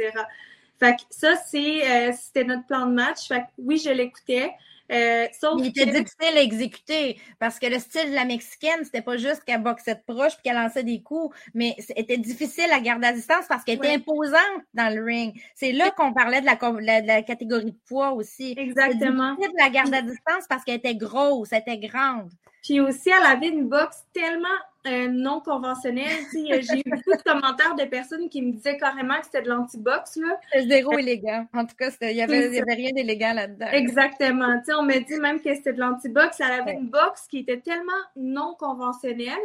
[0.79, 3.27] Fait que ça, c'est, euh, c'était notre plan de match.
[3.27, 4.51] Fait que oui, je l'écoutais.
[4.91, 5.27] Euh,
[5.59, 9.43] il était difficile à exécuter parce que le style de la mexicaine, c'était pas juste
[9.43, 13.13] qu'elle boxait de proche puis qu'elle lançait des coups, mais c'était difficile à garder à
[13.13, 15.39] distance parce qu'elle était imposante dans le ring.
[15.55, 18.55] C'est là qu'on parlait de la, de la, catégorie de poids aussi.
[18.57, 19.35] Exactement.
[19.35, 22.31] difficile de la garder à distance parce qu'elle était grosse, elle était grande.
[22.63, 24.47] Puis aussi, elle avait une boxe tellement
[24.87, 26.07] euh, non conventionnelle.
[26.33, 30.19] J'ai eu beaucoup de commentaires de personnes qui me disaient carrément que c'était de l'anti-boxe.
[30.51, 31.45] C'était zéro élégant.
[31.53, 33.67] En tout cas, il n'y avait, avait, rien d'élégant là-dedans.
[33.73, 34.61] Exactement.
[34.77, 36.39] on me dit même que c'était de l'anti-boxe.
[36.39, 39.35] Elle avait une boxe qui était tellement non conventionnelle.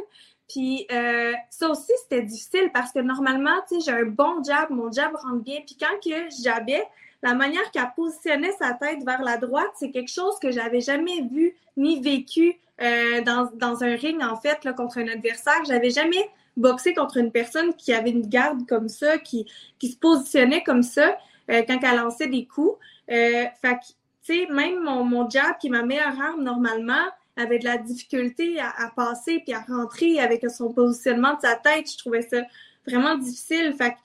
[0.48, 5.14] Puis euh, ça aussi, c'était difficile parce que normalement, j'ai un bon jab, mon jab
[5.16, 5.61] rentre bien.
[5.66, 6.85] Puis quand que j'avais
[7.24, 11.22] la manière qu'elle positionnait sa tête vers la droite, c'est quelque chose que j'avais jamais
[11.22, 15.64] vu ni vécu euh, dans, dans, un ring, en fait, là, contre un adversaire.
[15.66, 19.46] J'avais jamais boxé contre une personne qui avait une garde comme ça, qui,
[19.78, 21.16] qui se positionnait comme ça
[21.50, 22.76] euh, quand elle lançait des coups.
[23.10, 23.78] Euh, fait
[24.24, 27.04] tu sais, même mon, mon jab, qui est ma meilleure arme normalement,
[27.37, 31.56] avait de la difficulté à, à, passer puis à rentrer avec son positionnement de sa
[31.56, 31.90] tête.
[31.90, 32.42] Je trouvais ça
[32.87, 33.74] vraiment difficile.
[33.76, 33.96] Fait que,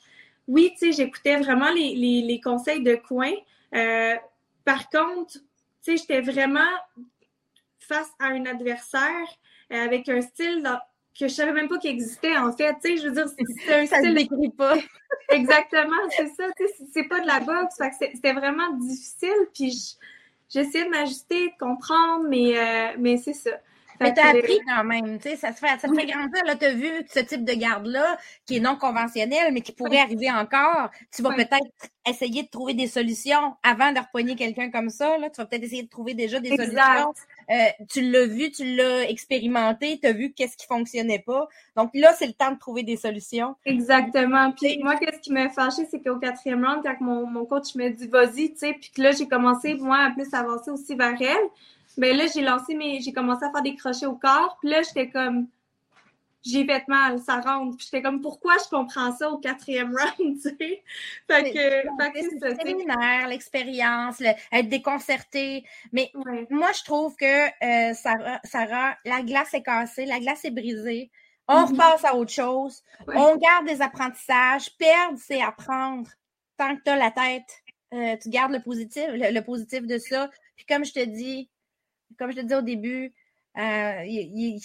[0.48, 3.32] oui, tu sais, j'écoutais vraiment les, les, les, conseils de coin.
[3.76, 4.16] Euh,
[4.66, 5.40] par contre, tu
[5.82, 6.60] sais, j'étais vraiment
[7.90, 9.28] face à un adversaire
[9.74, 10.64] euh, avec un style
[11.20, 12.74] que je savais même pas qu'il existait en fait.
[12.84, 14.52] Tu sais, je veux dire, c'est un ça style.
[14.58, 14.76] pas.
[15.30, 16.46] Exactement, c'est ça.
[16.56, 17.76] Tu sais, c'est pas de la boxe.
[18.00, 19.48] C'était vraiment difficile.
[19.54, 19.98] Puis
[20.50, 23.52] j'essayais de m'ajuster, de comprendre, mais, euh, mais c'est ça.
[24.02, 26.44] Mais t'as appris quand même, tu sais, ça te fait, ça te fait grandir.
[26.46, 30.32] Là, t'as vu ce type de garde-là, qui est non conventionnel, mais qui pourrait arriver
[30.32, 30.90] encore.
[31.14, 31.68] Tu vas peut-être
[32.08, 35.18] essayer de trouver des solutions avant de repogner quelqu'un comme ça.
[35.18, 35.30] Là.
[35.30, 37.14] Tu vas peut-être essayer de trouver déjà des solutions.
[37.50, 41.48] Euh, tu l'as vu, tu l'as expérimenté, tu as vu qu'est-ce qui fonctionnait pas.
[41.76, 43.56] Donc là, c'est le temps de trouver des solutions.
[43.66, 44.52] Exactement.
[44.52, 47.90] Puis moi, qu'est-ce qui m'a fâché, c'est qu'au quatrième round, quand mon, mon coach m'a
[47.90, 51.20] dit vas-y, tu sais, puis que là, j'ai commencé, moi, à plus avancer aussi vers
[51.20, 51.50] elle.
[51.98, 53.02] Mais là, j'ai lancé mes.
[53.02, 54.58] J'ai commencé à faire des crochets au corps.
[54.62, 55.48] Puis là, j'étais comme.
[56.42, 57.76] J'ai fait mal, ça rentre.
[57.78, 60.84] Puis j'étais comme, pourquoi je comprends ça au quatrième round, tu sais?
[61.28, 65.66] Fait que, c'est séminaire, l'expérience, être déconcerté.
[65.92, 66.12] Mais
[66.50, 71.12] moi, je trouve que euh, Sarah, Sarah, la glace est cassée, la glace est brisée.
[71.48, 71.72] On mm-hmm.
[71.72, 72.84] repasse à autre chose.
[73.08, 74.70] On garde des apprentissages.
[74.78, 76.10] Perdre, c'est apprendre.
[76.58, 77.64] Tant que tu as la tête,
[77.94, 80.30] euh, tu gardes le positif, le, positif de ça.
[80.56, 81.50] Puis comme je te dis,
[82.18, 83.14] comme je te dis au début,
[83.60, 84.60] euh,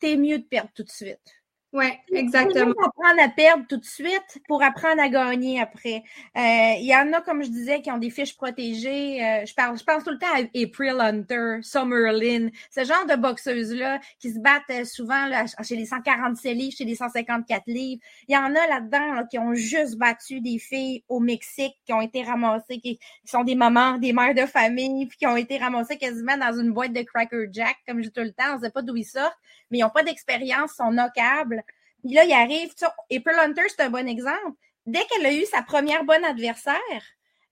[0.00, 1.37] t'es mieux de perdre tout de suite.
[1.70, 2.72] Oui, exactement.
[2.72, 6.02] Pour apprendre à perdre tout de suite pour apprendre à gagner après?
[6.34, 9.22] Euh, il y en a, comme je disais, qui ont des fiches protégées.
[9.22, 13.16] Euh, je, parle, je pense tout le temps à April Hunter, Summerlin, ce genre de
[13.16, 18.00] boxeuses-là qui se battent euh, souvent là, chez les 147 livres, chez les 154 livres.
[18.28, 22.00] Il y en a là-dedans qui ont juste battu des filles au Mexique, qui ont
[22.00, 25.98] été ramassées, qui, sont des mamans, des mères de famille, puis qui ont été ramassées
[25.98, 28.54] quasiment dans une boîte de Cracker Jack, comme je dis tout le temps.
[28.54, 29.36] On ne sait pas d'où ils sortent,
[29.70, 31.62] mais ils n'ont pas d'expérience, sont knocables.
[32.08, 32.72] Puis là, il arrive,
[33.14, 34.56] April Hunter, c'est un bon exemple.
[34.86, 36.80] Dès qu'elle a eu sa première bonne adversaire,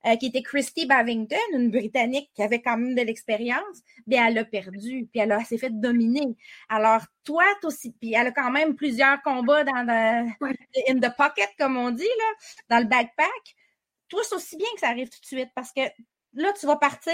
[0.07, 4.37] euh, qui était Christy Bavington, une Britannique qui avait quand même de l'expérience, bien, elle
[4.39, 6.35] a perdu, puis elle, s'est fait dominer.
[6.69, 10.27] Alors, toi, aussi, puis elle a quand même plusieurs combats dans le,
[10.89, 12.33] in the pocket, comme on dit, là,
[12.69, 13.55] dans le backpack.
[14.09, 15.81] Toi, c'est aussi bien que ça arrive tout de suite, parce que
[16.33, 17.13] là, tu vas partir,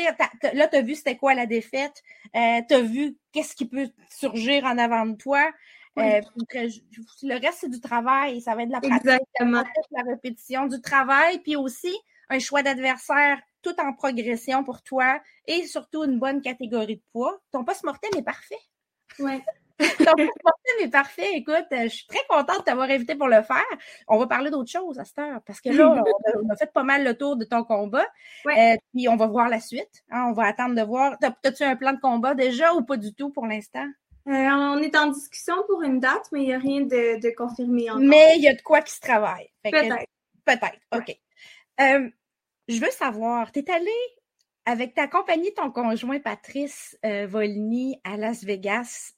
[0.54, 2.02] là, tu as vu c'était quoi la défaite,
[2.38, 5.52] euh, tu as vu qu'est-ce qui peut surgir en avant de toi.
[6.00, 6.22] Euh,
[7.24, 8.42] le reste, c'est du travail.
[8.42, 11.94] Ça va être de la pratique, de la répétition, du travail, puis aussi
[12.30, 17.40] un choix d'adversaire tout en progression pour toi et surtout une bonne catégorie de poids.
[17.52, 18.60] Ton poste mortel est parfait.
[19.20, 19.42] Oui.
[19.80, 21.32] Ton poste mortel est parfait.
[21.36, 23.64] Écoute, je suis très contente de t'avoir invité pour le faire.
[24.08, 26.04] On va parler d'autre chose à cette heure parce que là,
[26.44, 28.06] on a, fait pas mal le tour de ton combat.
[28.46, 30.04] Euh, puis on va voir la suite.
[30.12, 30.28] Hein.
[30.30, 31.18] on va attendre de voir.
[31.22, 33.88] As-tu un plan de combat déjà ou pas du tout pour l'instant?
[34.28, 37.90] Euh, on est en discussion pour une date, mais il n'y a rien de, confirmé
[37.90, 38.04] encore.
[38.04, 39.50] Mais il y a de quoi qui se travaille.
[39.64, 40.06] Peut-être.
[40.46, 41.18] Peut-être, OK.
[41.82, 42.10] Euh,
[42.68, 43.92] je veux savoir, tu es allé
[44.66, 49.14] avec ta compagnie, ton conjoint Patrice euh, Volny à Las Vegas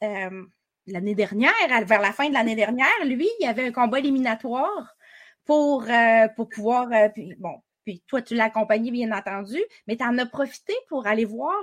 [0.88, 1.52] l'année dernière,
[1.86, 2.88] vers la fin de l'année dernière.
[3.06, 4.96] Lui, il y avait un combat éliminatoire
[5.44, 5.86] pour,
[6.36, 6.90] pour pouvoir.
[7.14, 11.08] puis, bon, puis toi, tu l'as accompagné, bien entendu, mais tu en as profité pour
[11.08, 11.56] aller voir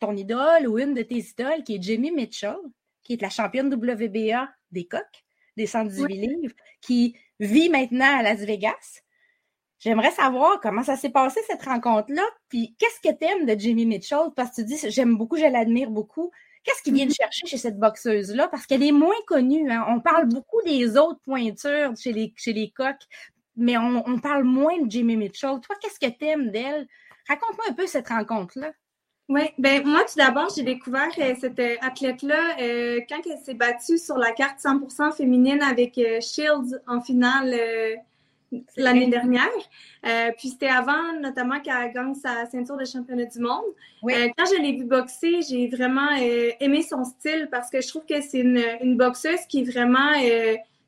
[0.00, 2.56] ton idole ou une de tes idoles, qui est Jamie Mitchell,
[3.04, 5.24] qui est la championne WBA des coques,
[5.56, 9.02] des 118 livres, qui vit maintenant à Las Vegas.
[9.78, 14.28] J'aimerais savoir comment ça s'est passé cette rencontre-là, puis qu'est-ce que t'aimes de Jamie Mitchell,
[14.36, 16.30] parce que tu dis, j'aime beaucoup, je l'admire beaucoup.
[16.64, 17.16] Qu'est-ce qu'il vient de mm-hmm.
[17.16, 18.48] chercher chez cette boxeuse-là?
[18.48, 19.70] Parce qu'elle est moins connue.
[19.70, 19.86] Hein?
[19.88, 23.06] On parle beaucoup des autres pointures chez les, chez les coques,
[23.56, 25.58] mais on, on parle moins de Jamie Mitchell.
[25.62, 26.86] Toi, qu'est-ce que t'aimes d'elle?
[27.28, 28.72] Raconte-moi un peu cette rencontre-là.
[29.30, 33.54] Oui, ben moi tout d'abord, j'ai découvert euh, cette euh, athlète-là euh, quand elle s'est
[33.54, 37.54] battue sur la carte 100% féminine avec Shields en finale
[38.76, 39.46] l'année dernière.
[40.36, 43.66] puis c'était avant notamment qu'elle gagne sa ceinture de championnat du monde.
[44.02, 46.10] quand je l'ai vu boxer, j'ai vraiment
[46.58, 50.10] aimé son style parce que je trouve que c'est une, une boxeuse qui est vraiment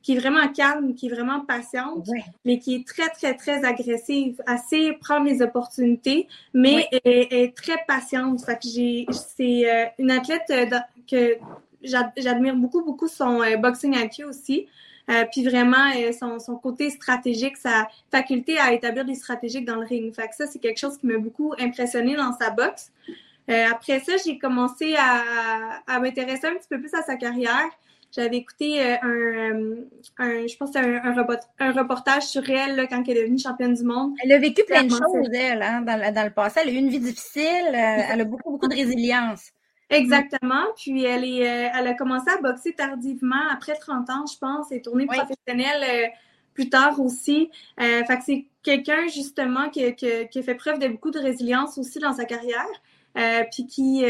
[0.03, 2.09] qui est vraiment calme, qui est vraiment patiente,
[2.45, 8.45] mais qui est très, très, très agressive, assez prendre les opportunités, mais est, très patiente.
[8.45, 10.67] Fait que j'ai, c'est euh, une athlète euh,
[11.09, 11.37] que
[12.17, 14.67] j'admire beaucoup, beaucoup son euh, boxing IQ aussi.
[15.31, 20.13] puis vraiment, son, son, côté stratégique, sa faculté à établir des stratégies dans le ring.
[20.15, 22.91] Fait que ça, c'est quelque chose qui m'a beaucoup impressionné dans sa boxe.
[23.49, 25.23] après ça, j'ai commencé à,
[25.87, 27.71] à m'intéresser un petit peu plus à sa carrière.
[28.15, 29.77] J'avais écouté euh, euh,
[30.19, 34.13] un, je pense un, un, reportage sur elle quand elle est devenue championne du monde.
[34.23, 36.61] Elle a vécu plein de choses, elle, hein, dans, dans, le passé.
[36.63, 37.69] Elle a eu une vie difficile.
[37.69, 39.53] Euh, elle a beaucoup, beaucoup de résilience.
[39.89, 40.65] Exactement.
[40.77, 44.83] Puis elle est, elle a commencé à boxer tardivement, après 30 ans, je pense, et
[44.83, 46.11] tournée professionnelle
[46.53, 47.51] plus tard aussi.
[47.79, 51.79] fait que c'est quelqu'un justement qui, qui, qui, a fait preuve de beaucoup de résilience
[51.79, 52.67] aussi dans sa carrière,
[53.51, 54.05] puis qui,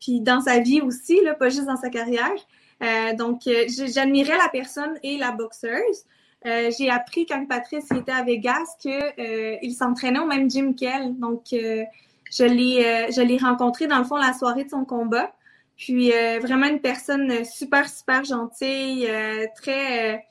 [0.00, 2.34] puis dans sa vie aussi, là, pas juste dans sa carrière.
[2.82, 6.04] Euh, donc, euh, j'admirais la personne et la boxeuse.
[6.46, 11.18] Euh, j'ai appris quand Patrice était à Vegas qu'il s'entraînait au même gym qu'elle.
[11.18, 15.32] Donc, je l'ai rencontré dans le fond la soirée de son combat.
[15.76, 16.10] Puis
[16.40, 19.08] vraiment une personne super, super gentille,
[19.56, 20.24] très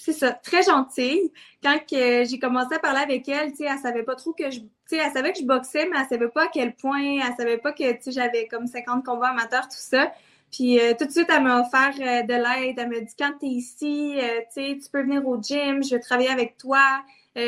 [0.00, 1.30] c'est ça, très gentille.
[1.62, 4.60] Quand j'ai commencé à parler avec elle, tu sais, elle savait pas trop que je,
[4.60, 7.34] tu sais, elle savait que je boxais, mais elle savait pas à quel point, elle
[7.36, 10.10] savait pas que, tu sais, j'avais comme 50 combats amateurs, tout ça.
[10.50, 12.78] Puis euh, tout de suite, elle m'a offert euh, de l'aide.
[12.78, 16.00] Elle m'a dit quand tu es ici, euh, tu peux venir au gym, je vais
[16.00, 16.80] travailler avec toi.
[17.34, 17.42] puis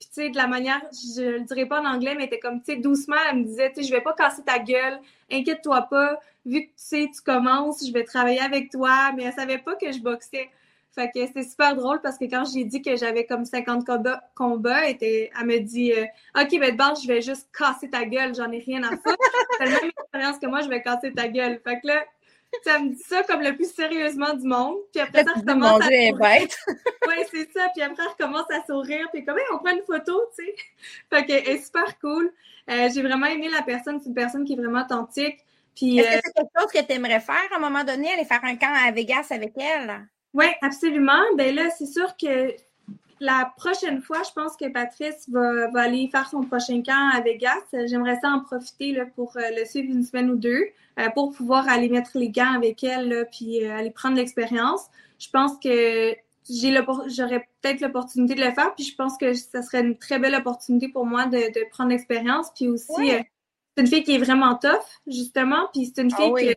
[0.00, 2.74] tu sais, de la manière, je le dirais pas en anglais, mais était comme, tu
[2.74, 4.98] sais, doucement, elle me disait, tu sais, je vais pas casser ta gueule,
[5.30, 9.32] inquiète-toi pas, vu que tu sais, tu commences, je vais travailler avec toi, mais elle
[9.32, 10.50] savait pas que je boxais.
[10.94, 14.22] Fait que c'était super drôle parce que quand j'ai dit que j'avais comme 50 combats,
[14.34, 15.90] combats elle, elle me dit
[16.38, 19.16] OK, ben de je vais juste casser ta gueule, j'en ai rien à foutre.
[19.58, 21.58] T'as la même expérience que moi, je vais casser ta gueule.
[21.64, 22.04] Fait que là,
[22.64, 24.76] ça me dit ça comme le plus sérieusement du monde.
[24.92, 26.56] Puis après ça, recommence à bête.
[27.08, 27.68] Oui, c'est ça.
[27.74, 29.08] Puis après, elle recommence à sourire.
[29.12, 30.54] Puis comme, Hey, on prend une photo, tu sais.
[31.10, 32.32] Fait qu'elle est super cool.
[32.70, 34.00] Euh, j'ai vraiment aimé la personne.
[34.00, 35.38] C'est une personne qui est vraiment authentique.
[35.74, 38.12] Puis, Est-ce euh, que c'est quelque chose que tu aimerais faire à un moment donné,
[38.12, 40.06] aller faire un camp à Vegas avec elle?
[40.34, 41.22] Oui, absolument.
[41.36, 42.54] Ben là, c'est sûr que
[43.22, 47.20] la prochaine fois, je pense que Patrice va, va aller faire son prochain camp à
[47.20, 47.62] Vegas.
[47.86, 50.64] J'aimerais ça en profiter là, pour euh, le suivre une semaine ou deux,
[50.98, 54.86] euh, pour pouvoir aller mettre les gants avec elle, là, puis euh, aller prendre l'expérience.
[55.20, 56.16] Je pense que
[56.50, 60.34] j'aurais peut-être l'opportunité de le faire, puis je pense que ça serait une très belle
[60.34, 62.48] opportunité pour moi de, de prendre l'expérience.
[62.56, 66.32] Puis aussi, c'est une fille qui est vraiment tough, justement, puis c'est une Ah fille
[66.32, 66.48] oui.
[66.48, 66.54] que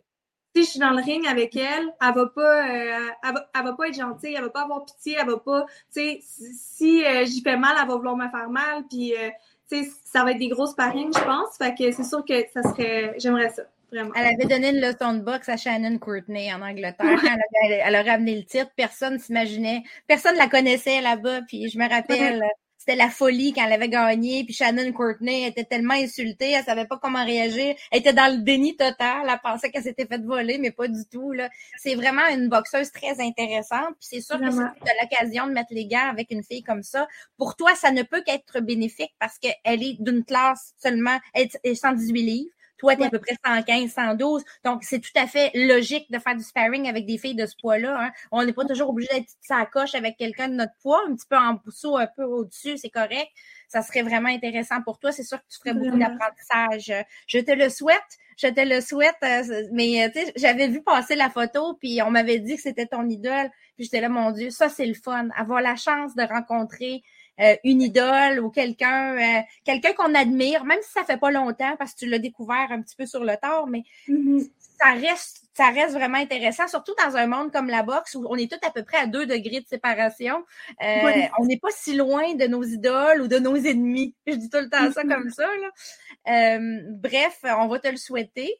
[0.56, 3.64] si je suis dans le ring avec elle, elle va pas, euh, elle, va, elle
[3.64, 7.04] va pas être gentille, elle va pas avoir pitié, elle va pas, tu sais, si,
[7.04, 9.28] euh, j'y fais mal, elle va vouloir me faire mal, puis euh,
[9.70, 11.58] tu sais, ça va être des grosses parraines, je pense.
[11.58, 14.12] Fait que c'est sûr que ça serait, j'aimerais ça, vraiment.
[14.14, 16.96] Elle avait donné une leçon de boxe à Shannon Courtney en Angleterre.
[17.22, 18.70] Elle, avait, elle a ramené le titre.
[18.76, 19.82] Personne s'imaginait.
[20.06, 21.42] Personne la connaissait là-bas.
[21.42, 22.42] Puis je me rappelle,
[22.86, 24.44] c'était la folie quand elle avait gagné.
[24.44, 26.52] Puis Shannon Courtney était tellement insultée.
[26.52, 27.74] Elle savait pas comment réagir.
[27.90, 29.26] Elle était dans le déni total.
[29.28, 31.32] Elle pensait qu'elle s'était fait voler, mais pas du tout.
[31.32, 31.48] Là.
[31.78, 33.96] C'est vraiment une boxeuse très intéressante.
[33.98, 34.68] Puis c'est sûr Vraiment.
[34.68, 37.56] que si tu as l'occasion de mettre les gants avec une fille comme ça, pour
[37.56, 42.22] toi, ça ne peut qu'être bénéfique parce qu'elle est d'une classe seulement, elle est 118
[42.22, 42.50] livres.
[42.78, 43.10] Toi, t'es à Ouais.
[43.10, 44.44] peu près 115, 112.
[44.64, 47.54] Donc, c'est tout à fait logique de faire du sparring avec des filles de ce
[47.60, 47.96] poids-là.
[48.00, 48.10] hein.
[48.30, 51.26] On n'est pas toujours obligé d'être sa coche avec quelqu'un de notre poids, un petit
[51.28, 53.28] peu en dessous, un peu au-dessus, c'est correct.
[53.68, 55.12] Ça serait vraiment intéressant pour toi.
[55.12, 56.92] C'est sûr que tu ferais beaucoup d'apprentissage.
[57.26, 58.00] Je te le souhaite.
[58.38, 59.16] Je te le souhaite.
[59.24, 62.62] euh, Mais euh, tu sais, j'avais vu passer la photo, puis on m'avait dit que
[62.62, 63.50] c'était ton idole.
[63.76, 65.28] Puis j'étais là, mon Dieu, ça, c'est le fun.
[65.36, 67.02] Avoir la chance de rencontrer
[67.40, 71.76] euh, une idole ou quelqu'un euh, quelqu'un qu'on admire, même si ça fait pas longtemps,
[71.78, 74.40] parce que tu l'as découvert un petit peu sur le tard, mais Mhm.
[74.78, 78.36] ça reste ça reste vraiment intéressant, surtout dans un monde comme la boxe où on
[78.36, 80.44] est tous à peu près à deux degrés de séparation.
[80.82, 81.12] Euh, Oui.
[81.38, 84.14] On n'est pas si loin de nos idoles ou de nos ennemis.
[84.26, 85.10] Je dis tout le temps ça Mhm.
[85.10, 85.46] comme ça.
[85.46, 86.56] Là.
[86.58, 88.54] Euh, bref, on va te le souhaiter.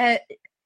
[0.00, 0.14] Euh,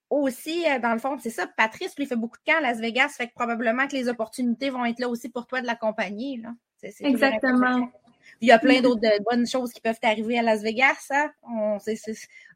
[0.09, 3.15] aussi, dans le fond, c'est ça, Patrice, lui, fait beaucoup de camps à Las Vegas,
[3.17, 6.41] fait que probablement que les opportunités vont être là aussi pour toi de l'accompagner.
[6.83, 7.91] C'est- Exactement.
[8.41, 11.07] Il y a plein d'autres de bonnes choses qui peuvent t'arriver à Las Vegas.
[11.11, 11.31] Hein?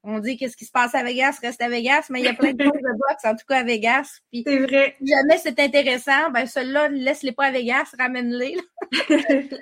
[0.03, 2.29] On, dit que ce qui se passe à Vegas reste à Vegas, mais il y
[2.29, 4.21] a plein de choses de boxe, en tout cas à Vegas.
[4.33, 4.97] C'est vrai.
[4.99, 8.57] si jamais c'est intéressant, ben ceux-là, laisse-les pas à Vegas, ramène-les.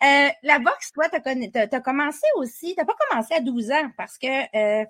[0.00, 4.16] Euh, la boxe, toi, tu as, commencé aussi, tu pas commencé à 12 ans parce
[4.16, 4.84] que euh,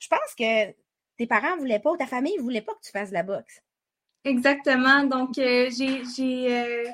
[0.00, 0.74] je pense que
[1.16, 3.62] tes parents voulaient pas ou ta famille voulait pas que tu fasses de la boxe.
[4.24, 5.04] Exactement.
[5.04, 6.84] Donc, euh, j'ai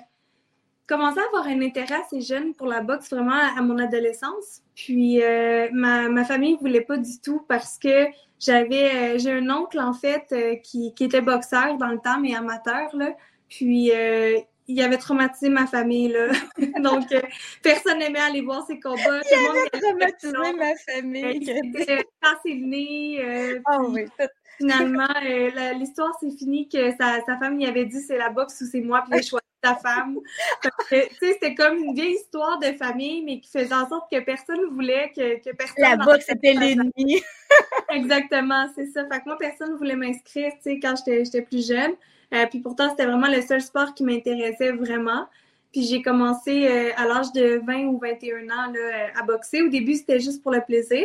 [0.86, 4.62] commencé à avoir un intérêt assez jeune pour la boxe vraiment à, à mon adolescence.
[4.74, 8.06] Puis, euh, ma, ma famille voulait pas du tout parce que
[8.40, 12.18] j'avais euh, j'ai un oncle, en fait, euh, qui, qui était boxeur dans le temps,
[12.20, 13.14] mais amateur, là.
[13.48, 16.28] Puis, euh, il avait traumatisé ma famille, là.
[16.82, 17.20] Donc, euh,
[17.62, 19.20] personne n'aimait aller voir ses combats.
[19.20, 21.38] Tout monde y allait faire ma famille.
[21.42, 24.26] il euh, Ah puis- oui, tout-
[24.58, 28.60] finalement, euh, l'histoire s'est finie que sa, sa femme lui avait dit c'est la boxe
[28.62, 30.18] ou c'est moi, puis il a choisi ta femme.
[31.20, 34.66] C'était comme une vieille histoire de famille, mais qui faisait en sorte que personne ne
[34.66, 35.76] voulait que, que personne.
[35.78, 37.22] la boxe, c'était l'ennemi.
[37.90, 39.04] Exactement, c'est ça.
[39.10, 40.52] Fait que moi, personne ne voulait m'inscrire,
[40.82, 41.92] quand j'étais plus jeune.
[42.32, 45.26] Euh, puis pourtant, c'était vraiment le seul sport qui m'intéressait vraiment.
[45.72, 49.62] Puis j'ai commencé euh, à l'âge de 20 ou 21 ans là, à boxer.
[49.62, 51.04] Au début, c'était juste pour le plaisir.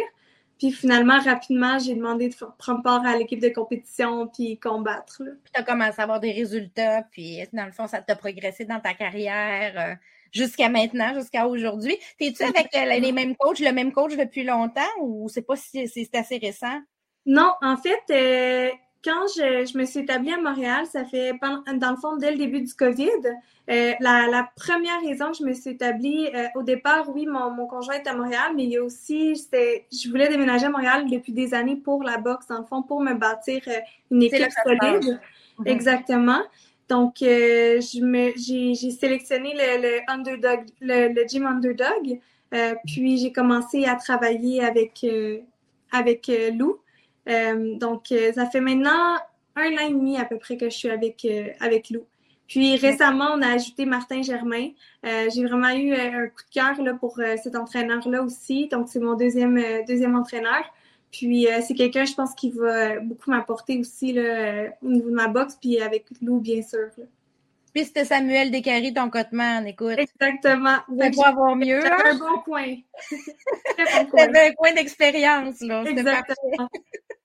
[0.60, 5.24] Puis finalement, rapidement, j'ai demandé de prendre part à l'équipe de compétition puis combattre.
[5.24, 5.32] là.
[5.42, 8.66] Puis tu as commencé à avoir des résultats, puis dans le fond, ça t'a progressé
[8.66, 9.96] dans ta carrière euh,
[10.34, 11.98] jusqu'à maintenant, jusqu'à aujourd'hui.
[12.20, 15.88] T'es-tu avec euh, les mêmes coachs, le même coach depuis longtemps ou c'est pas si
[15.88, 16.80] c'est assez récent?
[17.26, 18.70] Non, en fait, euh,
[19.04, 22.38] quand je, je me suis établie à Montréal, ça fait dans le fond dès le
[22.38, 23.08] début du COVID.
[23.70, 27.52] Euh, la, la première raison que je me suis établie, euh, au départ, oui, mon,
[27.52, 31.10] mon conjoint est à Montréal, mais il y a aussi, je voulais déménager à Montréal
[31.10, 33.80] depuis des années pour la boxe, dans le fond, pour me bâtir euh,
[34.12, 35.20] une équipe solide.
[35.66, 36.42] Exactement.
[36.90, 42.20] Donc, je me, j'ai, sélectionné le, le underdog, le, le gym underdog,
[42.88, 45.06] puis j'ai commencé à travailler avec
[45.92, 46.80] avec Lou.
[47.30, 49.16] Euh, donc, euh, ça fait maintenant
[49.56, 52.06] un an et demi à peu près que je suis avec euh, avec Lou.
[52.50, 54.70] Puis récemment, on a ajouté Martin Germain.
[55.06, 58.68] Euh, j'ai vraiment eu un coup de cœur là, pour euh, cet entraîneur-là aussi.
[58.68, 60.64] Donc, c'est mon deuxième, euh, deuxième entraîneur.
[61.12, 65.28] Puis c'est quelqu'un, je pense, qui va beaucoup m'apporter aussi là, au niveau de ma
[65.28, 66.88] boxe, puis avec Lou, bien sûr.
[66.98, 67.06] là.
[67.74, 69.98] Puis c'était Samuel Descaries, ton coteman, écoute.
[69.98, 70.78] Exactement.
[70.88, 71.98] Peut avoir mieux, hein?
[72.06, 72.76] un bon coin.
[74.16, 75.84] T'avais un coin d'expérience, là.
[75.88, 76.04] C'était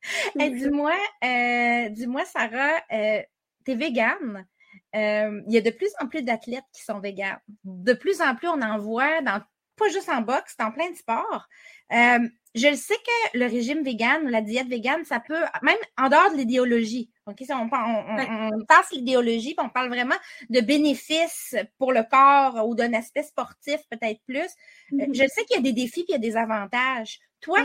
[0.37, 3.23] dis-moi, euh, dis-moi, Sarah, euh,
[3.65, 4.47] t'es végane.
[4.95, 7.39] Euh, il y a de plus en plus d'athlètes qui sont véganes.
[7.65, 9.41] De plus en plus, on en voit dans
[9.77, 11.49] pas juste en boxe, dans plein de sports.
[11.93, 16.09] Euh, je le sais que le régime vegan, la diète végane, ça peut, même en
[16.09, 20.15] dehors de l'idéologie, ok, on, on, on, passe l'idéologie, on parle vraiment
[20.51, 24.49] de bénéfices pour le corps ou d'un aspect sportif peut-être plus.
[24.93, 25.15] Mm-hmm.
[25.15, 27.19] Je sais qu'il y a des défis, puis il y a des avantages.
[27.41, 27.65] Toi,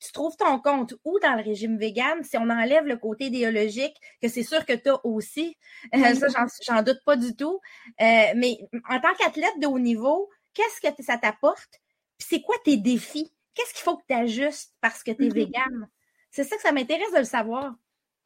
[0.00, 3.94] tu trouves ton compte où dans le régime vegan, si on enlève le côté idéologique,
[4.22, 5.56] que c'est sûr que tu as aussi,
[5.94, 7.60] euh, ça, j'en doute pas du tout.
[8.00, 11.80] Euh, mais en tant qu'athlète de haut niveau, qu'est-ce que ça t'apporte?
[12.18, 13.32] Puis c'est quoi tes défis?
[13.54, 15.34] Qu'est-ce qu'il faut que tu ajustes parce que tu es mm-hmm.
[15.34, 15.88] végane?
[16.30, 17.74] C'est ça que ça m'intéresse de le savoir.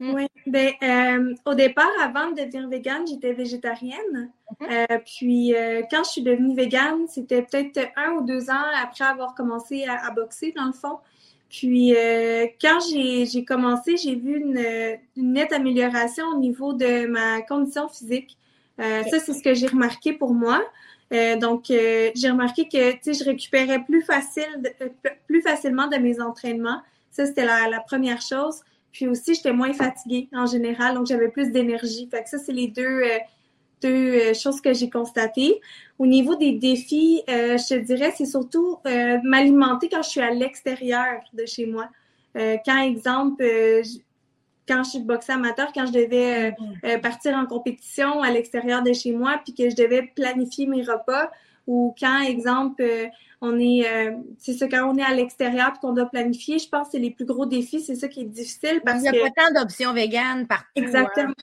[0.00, 0.14] Mm.
[0.14, 4.32] Oui, ben, euh, au départ, avant de devenir végane, j'étais végétarienne.
[4.60, 4.92] Mm-hmm.
[4.92, 9.04] Euh, puis euh, quand je suis devenue végane, c'était peut-être un ou deux ans après
[9.04, 10.98] avoir commencé à, boxer, dans le fond.
[11.56, 11.94] Puis
[12.60, 18.36] quand j'ai commencé, j'ai vu une, nette amélioration au niveau de ma condition physique.
[18.78, 20.64] Ça, c'est ce que j'ai remarqué pour moi.
[21.12, 24.88] Euh, donc, euh, j'ai remarqué que je récupérais plus, facile, euh,
[25.26, 26.80] plus facilement de mes entraînements.
[27.10, 28.62] Ça, c'était la, première chose.
[28.92, 32.08] Puis aussi, j'étais moins fatiguée en général, donc j'avais plus d'énergie.
[32.10, 33.02] Fait que ça, c'est les deux,
[33.82, 35.60] deux choses que j'ai constatées.
[35.98, 38.78] Au niveau des défis, je te dirais, c'est surtout
[39.22, 41.88] m'alimenter quand je suis à l'extérieur de chez moi.
[42.34, 43.44] quand, exemple,
[44.66, 46.52] quand je suis boxer amateur, quand je devais euh,
[46.84, 50.82] euh, partir en compétition à l'extérieur de chez moi, puis que je devais planifier mes
[50.82, 51.30] repas,
[51.66, 53.06] ou quand, exemple, euh,
[53.40, 53.86] on est,
[54.38, 56.98] c'est ça, quand on est à l'extérieur puis qu'on doit planifier, je pense que c'est
[56.98, 59.60] les plus gros défis, c'est ça qui est difficile parce Il n'y a pas tant
[59.60, 60.64] d'options véganes partout.
[60.76, 61.34] Hein, Exactement.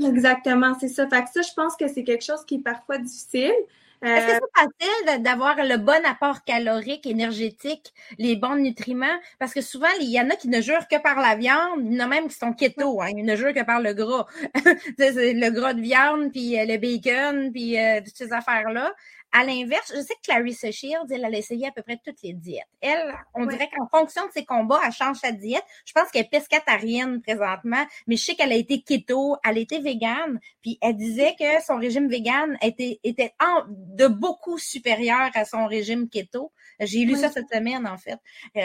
[0.00, 1.08] Exactement, c'est ça.
[1.08, 3.54] Fait que ça, je pense que c'est quelque chose qui est parfois difficile.
[4.02, 9.06] Est-ce que euh, c'est facile d'avoir le bon apport calorique, énergétique, les bons nutriments?
[9.38, 11.94] Parce que souvent, il y en a qui ne jurent que par la viande, il
[11.94, 14.26] y en a même qui sont keto, hein, ils ne jurent que par le gras.
[14.98, 18.92] le gras de viande, puis euh, le bacon, puis euh, toutes ces affaires-là.
[19.32, 22.32] À l'inverse, je sais que Clarissa Shields, elle, a essayé à peu près toutes les
[22.32, 22.64] diètes.
[22.80, 25.64] Elle, on dirait qu'en fonction de ses combats, elle change sa diète.
[25.84, 29.80] Je pense qu'elle est pescatarienne présentement, mais je sais qu'elle a été keto, elle était
[29.80, 33.34] végane, puis elle disait que son régime végane était, était
[33.68, 36.52] de beaucoup supérieur à son régime keto.
[36.80, 38.18] J'ai lu ça cette semaine, en fait.
[38.56, 38.60] Euh,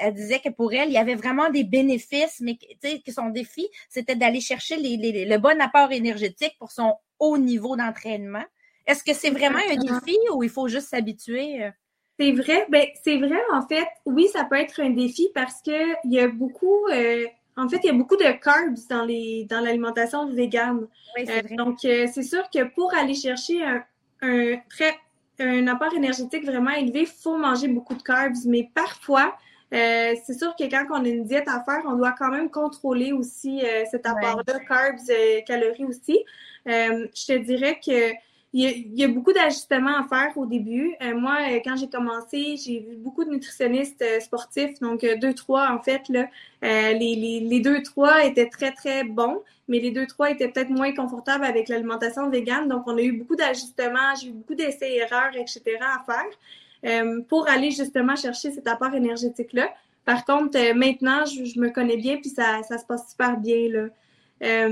[0.00, 3.68] elle, disait que pour elle, il y avait vraiment des bénéfices, mais que son défi,
[3.88, 8.44] c'était d'aller chercher le bon apport énergétique pour son haut niveau d'entraînement.
[8.88, 11.62] Est-ce que c'est vraiment un défi ou il faut juste s'habituer?
[11.62, 11.70] Euh?
[12.18, 13.86] C'est vrai, ben c'est vrai en fait.
[14.06, 17.26] Oui, ça peut être un défi parce que il y a beaucoup, euh,
[17.56, 20.88] en fait, il y a beaucoup de carbs dans les dans l'alimentation végane.
[21.16, 21.54] Oui, euh, vrai.
[21.56, 23.84] donc c'est sûr que pour aller chercher un,
[24.22, 24.96] un très
[25.38, 28.34] un apport énergétique vraiment élevé, il faut manger beaucoup de carbs.
[28.46, 29.36] Mais parfois,
[29.70, 33.12] c'est sûr que quand on a une diète à faire, on doit quand même contrôler
[33.12, 34.98] aussi cet apport-là, carbs,
[35.46, 36.24] calories aussi.
[36.66, 38.14] je te dirais que
[38.54, 40.94] il y, a, beaucoup d'ajustements à faire au début.
[41.02, 45.34] Euh, moi, euh, quand j'ai commencé, j'ai vu beaucoup de nutritionnistes euh, sportifs, donc deux,
[45.34, 46.08] trois en fait.
[46.08, 46.28] Là,
[46.62, 50.94] les, les, deux, trois étaient très, très bons, mais les deux, trois étaient peut-être moins
[50.94, 52.68] confortables avec l'alimentation végane.
[52.68, 55.62] Donc, on a eu beaucoup d'ajustements, j'ai eu beaucoup d'essais-erreurs, etc.
[55.82, 59.68] à faire pour aller justement chercher cet apport énergétique-là.
[60.06, 63.68] Par contre, maintenant, je, je, me connais bien, puis ça, ça se passe super bien.
[63.68, 64.68] Là.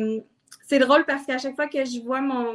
[0.67, 2.55] c'est drôle parce qu'à chaque fois que je vois mon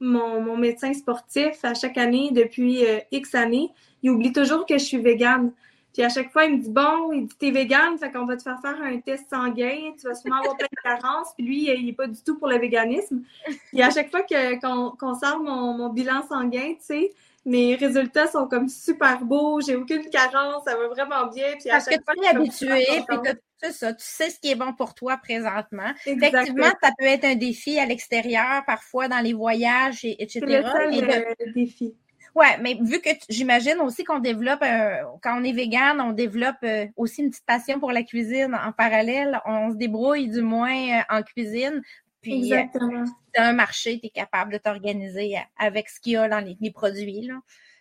[0.00, 3.70] mon, mon, médecin sportif à chaque année depuis euh, X années,
[4.02, 5.52] il oublie toujours que je suis végane.
[5.92, 8.36] Puis à chaque fois, il me dit Bon, il dit T'es végane, fait qu'on va
[8.36, 11.34] te faire faire un test sanguin, tu vas sûrement avoir plein de carences.
[11.36, 13.22] Puis lui, il n'est pas du tout pour le véganisme.
[13.68, 17.12] Puis à chaque fois qu'on sort mon, mon, bilan sanguin, tu sais,
[17.44, 21.52] mes résultats sont comme super beaux, j'ai aucune carence, ça va vraiment bien.
[21.58, 23.18] Puis Parce que tu es habitué, puis
[23.62, 25.92] c'est ça, tu sais ce qui est bon pour toi présentement.
[26.06, 30.40] Effectivement, ça peut être un défi à l'extérieur, parfois dans les voyages, et, etc.
[30.46, 31.94] C'est le défi.
[32.34, 34.60] Ouais, mais vu que j'imagine aussi qu'on développe,
[35.22, 38.70] quand on est vegan, on développe euh, aussi une petite passion pour la cuisine en
[38.70, 39.40] parallèle.
[39.46, 41.82] On se débrouille du moins euh, en cuisine.
[42.22, 43.04] Puis, euh, Exactement.
[43.36, 46.70] dans un marché, tu es capable de t'organiser avec ce qu'il y a dans les,
[46.70, 47.30] produits.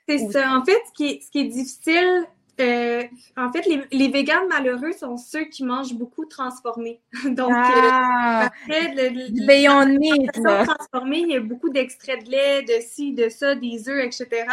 [0.08, 0.58] C'est ça.
[0.58, 2.26] En fait, ce qui est, ce qui est difficile,
[2.60, 3.04] euh,
[3.38, 7.00] en fait, les, les véganes malheureux sont ceux qui mangent beaucoup transformé.
[7.26, 13.14] Donc, ah, après, le, le, transformé, il y a beaucoup d'extraits de lait, de ci,
[13.14, 14.46] de ça, des œufs, etc.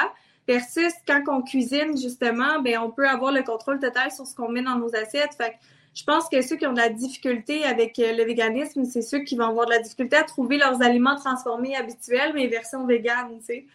[0.47, 4.49] Versus quand on cuisine, justement, ben, on peut avoir le contrôle total sur ce qu'on
[4.49, 5.35] met dans nos assiettes.
[5.37, 5.57] Fait
[5.97, 9.21] je pense que ceux qui ont de la difficulté avec euh, le véganisme, c'est ceux
[9.21, 13.39] qui vont avoir de la difficulté à trouver leurs aliments transformés habituels, mais version végane,
[13.41, 13.67] tu sais.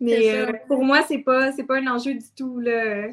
[0.00, 3.08] Mais euh, pour moi, c'est pas, c'est pas un enjeu du tout, là.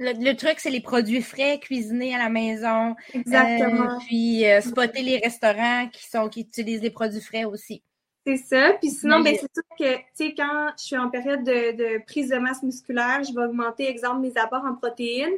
[0.00, 2.94] Le, truc, c'est les produits frais cuisinés à la maison.
[3.12, 3.96] Exactement.
[3.96, 7.82] Euh, puis euh, spotter les restaurants qui sont qui utilisent les produits frais aussi.
[8.24, 8.74] C'est ça.
[8.80, 12.28] Puis sinon, ben, c'est sûr que, tu sais, quand je suis en période de, prise
[12.28, 15.34] de masse musculaire, je vais augmenter, exemple, mes apports en protéines.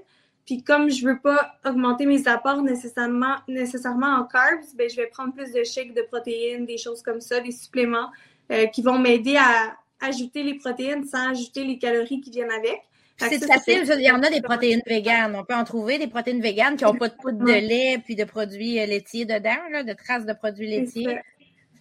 [0.47, 5.07] Puis comme je veux pas augmenter mes apports nécessairement, nécessairement en carbs, ben, je vais
[5.07, 8.11] prendre plus de shakes de protéines, des choses comme ça, des suppléments
[8.51, 12.81] euh, qui vont m'aider à ajouter les protéines sans ajouter les calories qui viennent avec.
[13.19, 13.85] C'est facile.
[13.99, 15.37] Il y en a des protéines véganes.
[15.37, 18.17] On peut en trouver des protéines véganes qui n'ont pas de poudre de lait puis
[18.17, 21.19] de produits euh, laitiers dedans, là, de traces de produits laitiers.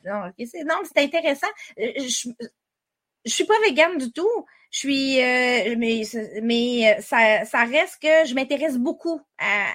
[0.06, 0.32] Non,
[0.84, 1.48] c'est intéressant.
[1.80, 2.30] Euh, je,
[3.30, 4.46] je suis pas végane du tout.
[4.72, 6.04] Je suis, euh, mais,
[6.44, 9.66] mais ça, ça reste que je m'intéresse beaucoup à,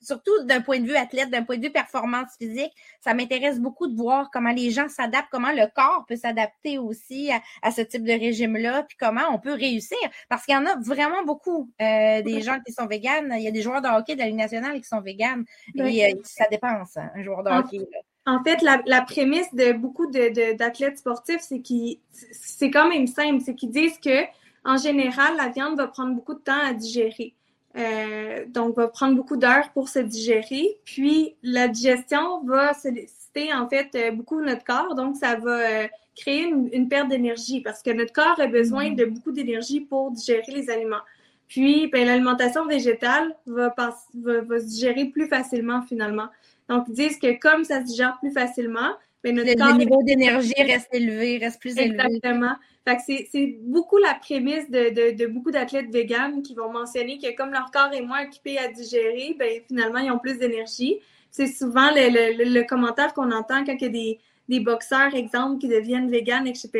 [0.00, 3.86] surtout d'un point de vue athlète, d'un point de vue performance physique, ça m'intéresse beaucoup
[3.86, 7.30] de voir comment les gens s'adaptent, comment le corps peut s'adapter aussi
[7.62, 9.98] à, ce type de régime-là, puis comment on peut réussir.
[10.28, 13.32] Parce qu'il y en a vraiment beaucoup euh, des gens qui sont véganes.
[13.36, 15.44] Il y a des joueurs de hockey de la Ligue nationale qui sont véganes.
[15.74, 17.80] Et euh, ça dépense, hein, un joueur de hockey.
[18.26, 23.54] En fait, la, prémisse de beaucoup d'athlètes sportifs, c'est qu'ils c'est quand même simple, c'est
[23.54, 24.24] qu'ils disent que
[24.64, 27.34] en général, la viande va prendre beaucoup de temps à digérer.
[27.76, 30.78] Euh, donc, va prendre beaucoup d'heures pour se digérer.
[30.84, 34.94] Puis, la digestion va solliciter en fait euh, beaucoup notre corps.
[34.94, 38.96] Donc, ça va euh, créer une, perte d'énergie parce que notre corps a besoin mm-hmm.
[38.96, 41.02] de beaucoup d'énergie pour digérer les aliments.
[41.46, 46.28] Puis, ben, l'alimentation végétale va, va, se digérer plus facilement finalement.
[46.70, 48.92] Donc, ils disent que comme ça se digère plus facilement,
[49.22, 52.02] ben, notre le, niveau d'énergie reste élevé, reste plus élevé.
[52.06, 52.54] Exactement
[52.98, 57.92] c'est beaucoup la prémisse de, beaucoup d'athlètes véganes qui vont mentionner que comme leur corps
[57.92, 60.98] est moins occupé à digérer, ben finalement, ils ont plus d'énergie.
[61.30, 64.18] C'est souvent le, commentaire qu'on entend quand il y a des,
[64.48, 66.70] des boxeurs, exemple, qui deviennent véganes, etc.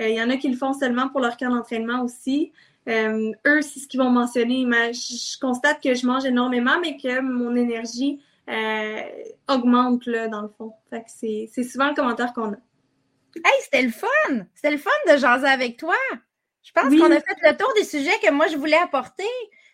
[0.00, 2.52] Euh, il y en a qui le font seulement pour leur camp d'entraînement aussi.
[2.88, 4.64] Euh, eux, c'est ce qu'ils vont mentionner.
[4.66, 9.02] Mais je, constate que je mange énormément, mais que mon énergie euh,
[9.48, 10.72] augmente là, dans le fond.
[11.06, 12.56] c'est souvent le commentaire qu'on a.
[13.36, 14.46] Hey, c'était le fun!
[14.54, 15.96] C'était le fun de jaser avec toi.
[16.62, 19.24] Je pense qu'on a fait le tour des sujets que moi je voulais apporter,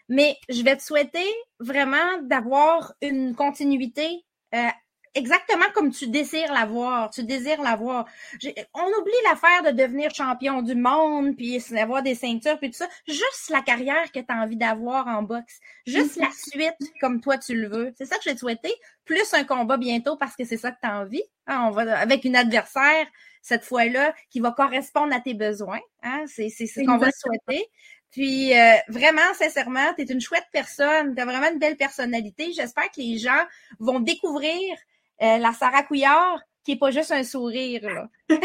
[0.09, 1.27] mais je vais te souhaiter
[1.61, 4.69] vraiment d'avoir une continuité euh,
[5.15, 7.11] exactement comme tu désires l'avoir.
[7.11, 8.07] Tu désires l'avoir.
[8.75, 12.89] On oublie l'affaire de devenir champion du monde, puis d'avoir des ceintures, puis tout ça.
[13.07, 15.59] Juste la carrière que tu as envie d'avoir en boxe.
[15.87, 17.93] Juste la suite comme toi tu le veux.
[17.97, 18.73] C'est ça que je vais te souhaiter.
[19.05, 21.23] Plus un combat bientôt parce que c'est ça que tu as envie.
[21.47, 23.07] Hein, on va avec une adversaire
[23.43, 25.81] cette fois-là qui va correspondre à tes besoins.
[26.03, 26.25] Hein?
[26.27, 27.67] C'est ce qu'on va souhaiter.
[28.11, 32.53] Puis euh, vraiment, sincèrement, tu es une chouette personne, tu as vraiment une belle personnalité.
[32.53, 33.45] J'espère que les gens
[33.79, 34.77] vont découvrir
[35.23, 37.81] euh, la Sarah Couillard qui est pas juste un sourire.
[37.89, 38.11] Là.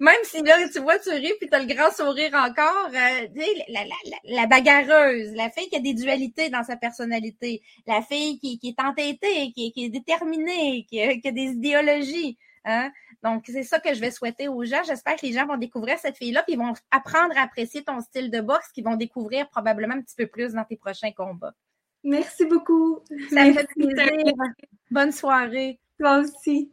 [0.00, 3.28] Même si là, tu vois, tu ris puis tu as le grand sourire encore, euh,
[3.68, 3.94] la, la,
[4.24, 8.70] la, bagarreuse, la fille qui a des dualités dans sa personnalité, la fille qui, qui
[8.70, 12.36] est entêtée, qui, qui est déterminée, qui a, qui a des idéologies.
[12.64, 12.90] Hein?
[13.22, 14.82] Donc, c'est ça que je vais souhaiter aux gens.
[14.84, 18.00] J'espère que les gens vont découvrir cette fille-là, puis ils vont apprendre à apprécier ton
[18.00, 21.54] style de boxe, qu'ils vont découvrir probablement un petit peu plus dans tes prochains combats.
[22.02, 23.00] Merci beaucoup.
[23.30, 24.34] Ça me fait plaisir.
[24.90, 25.78] Bonne soirée.
[25.98, 26.72] Toi aussi.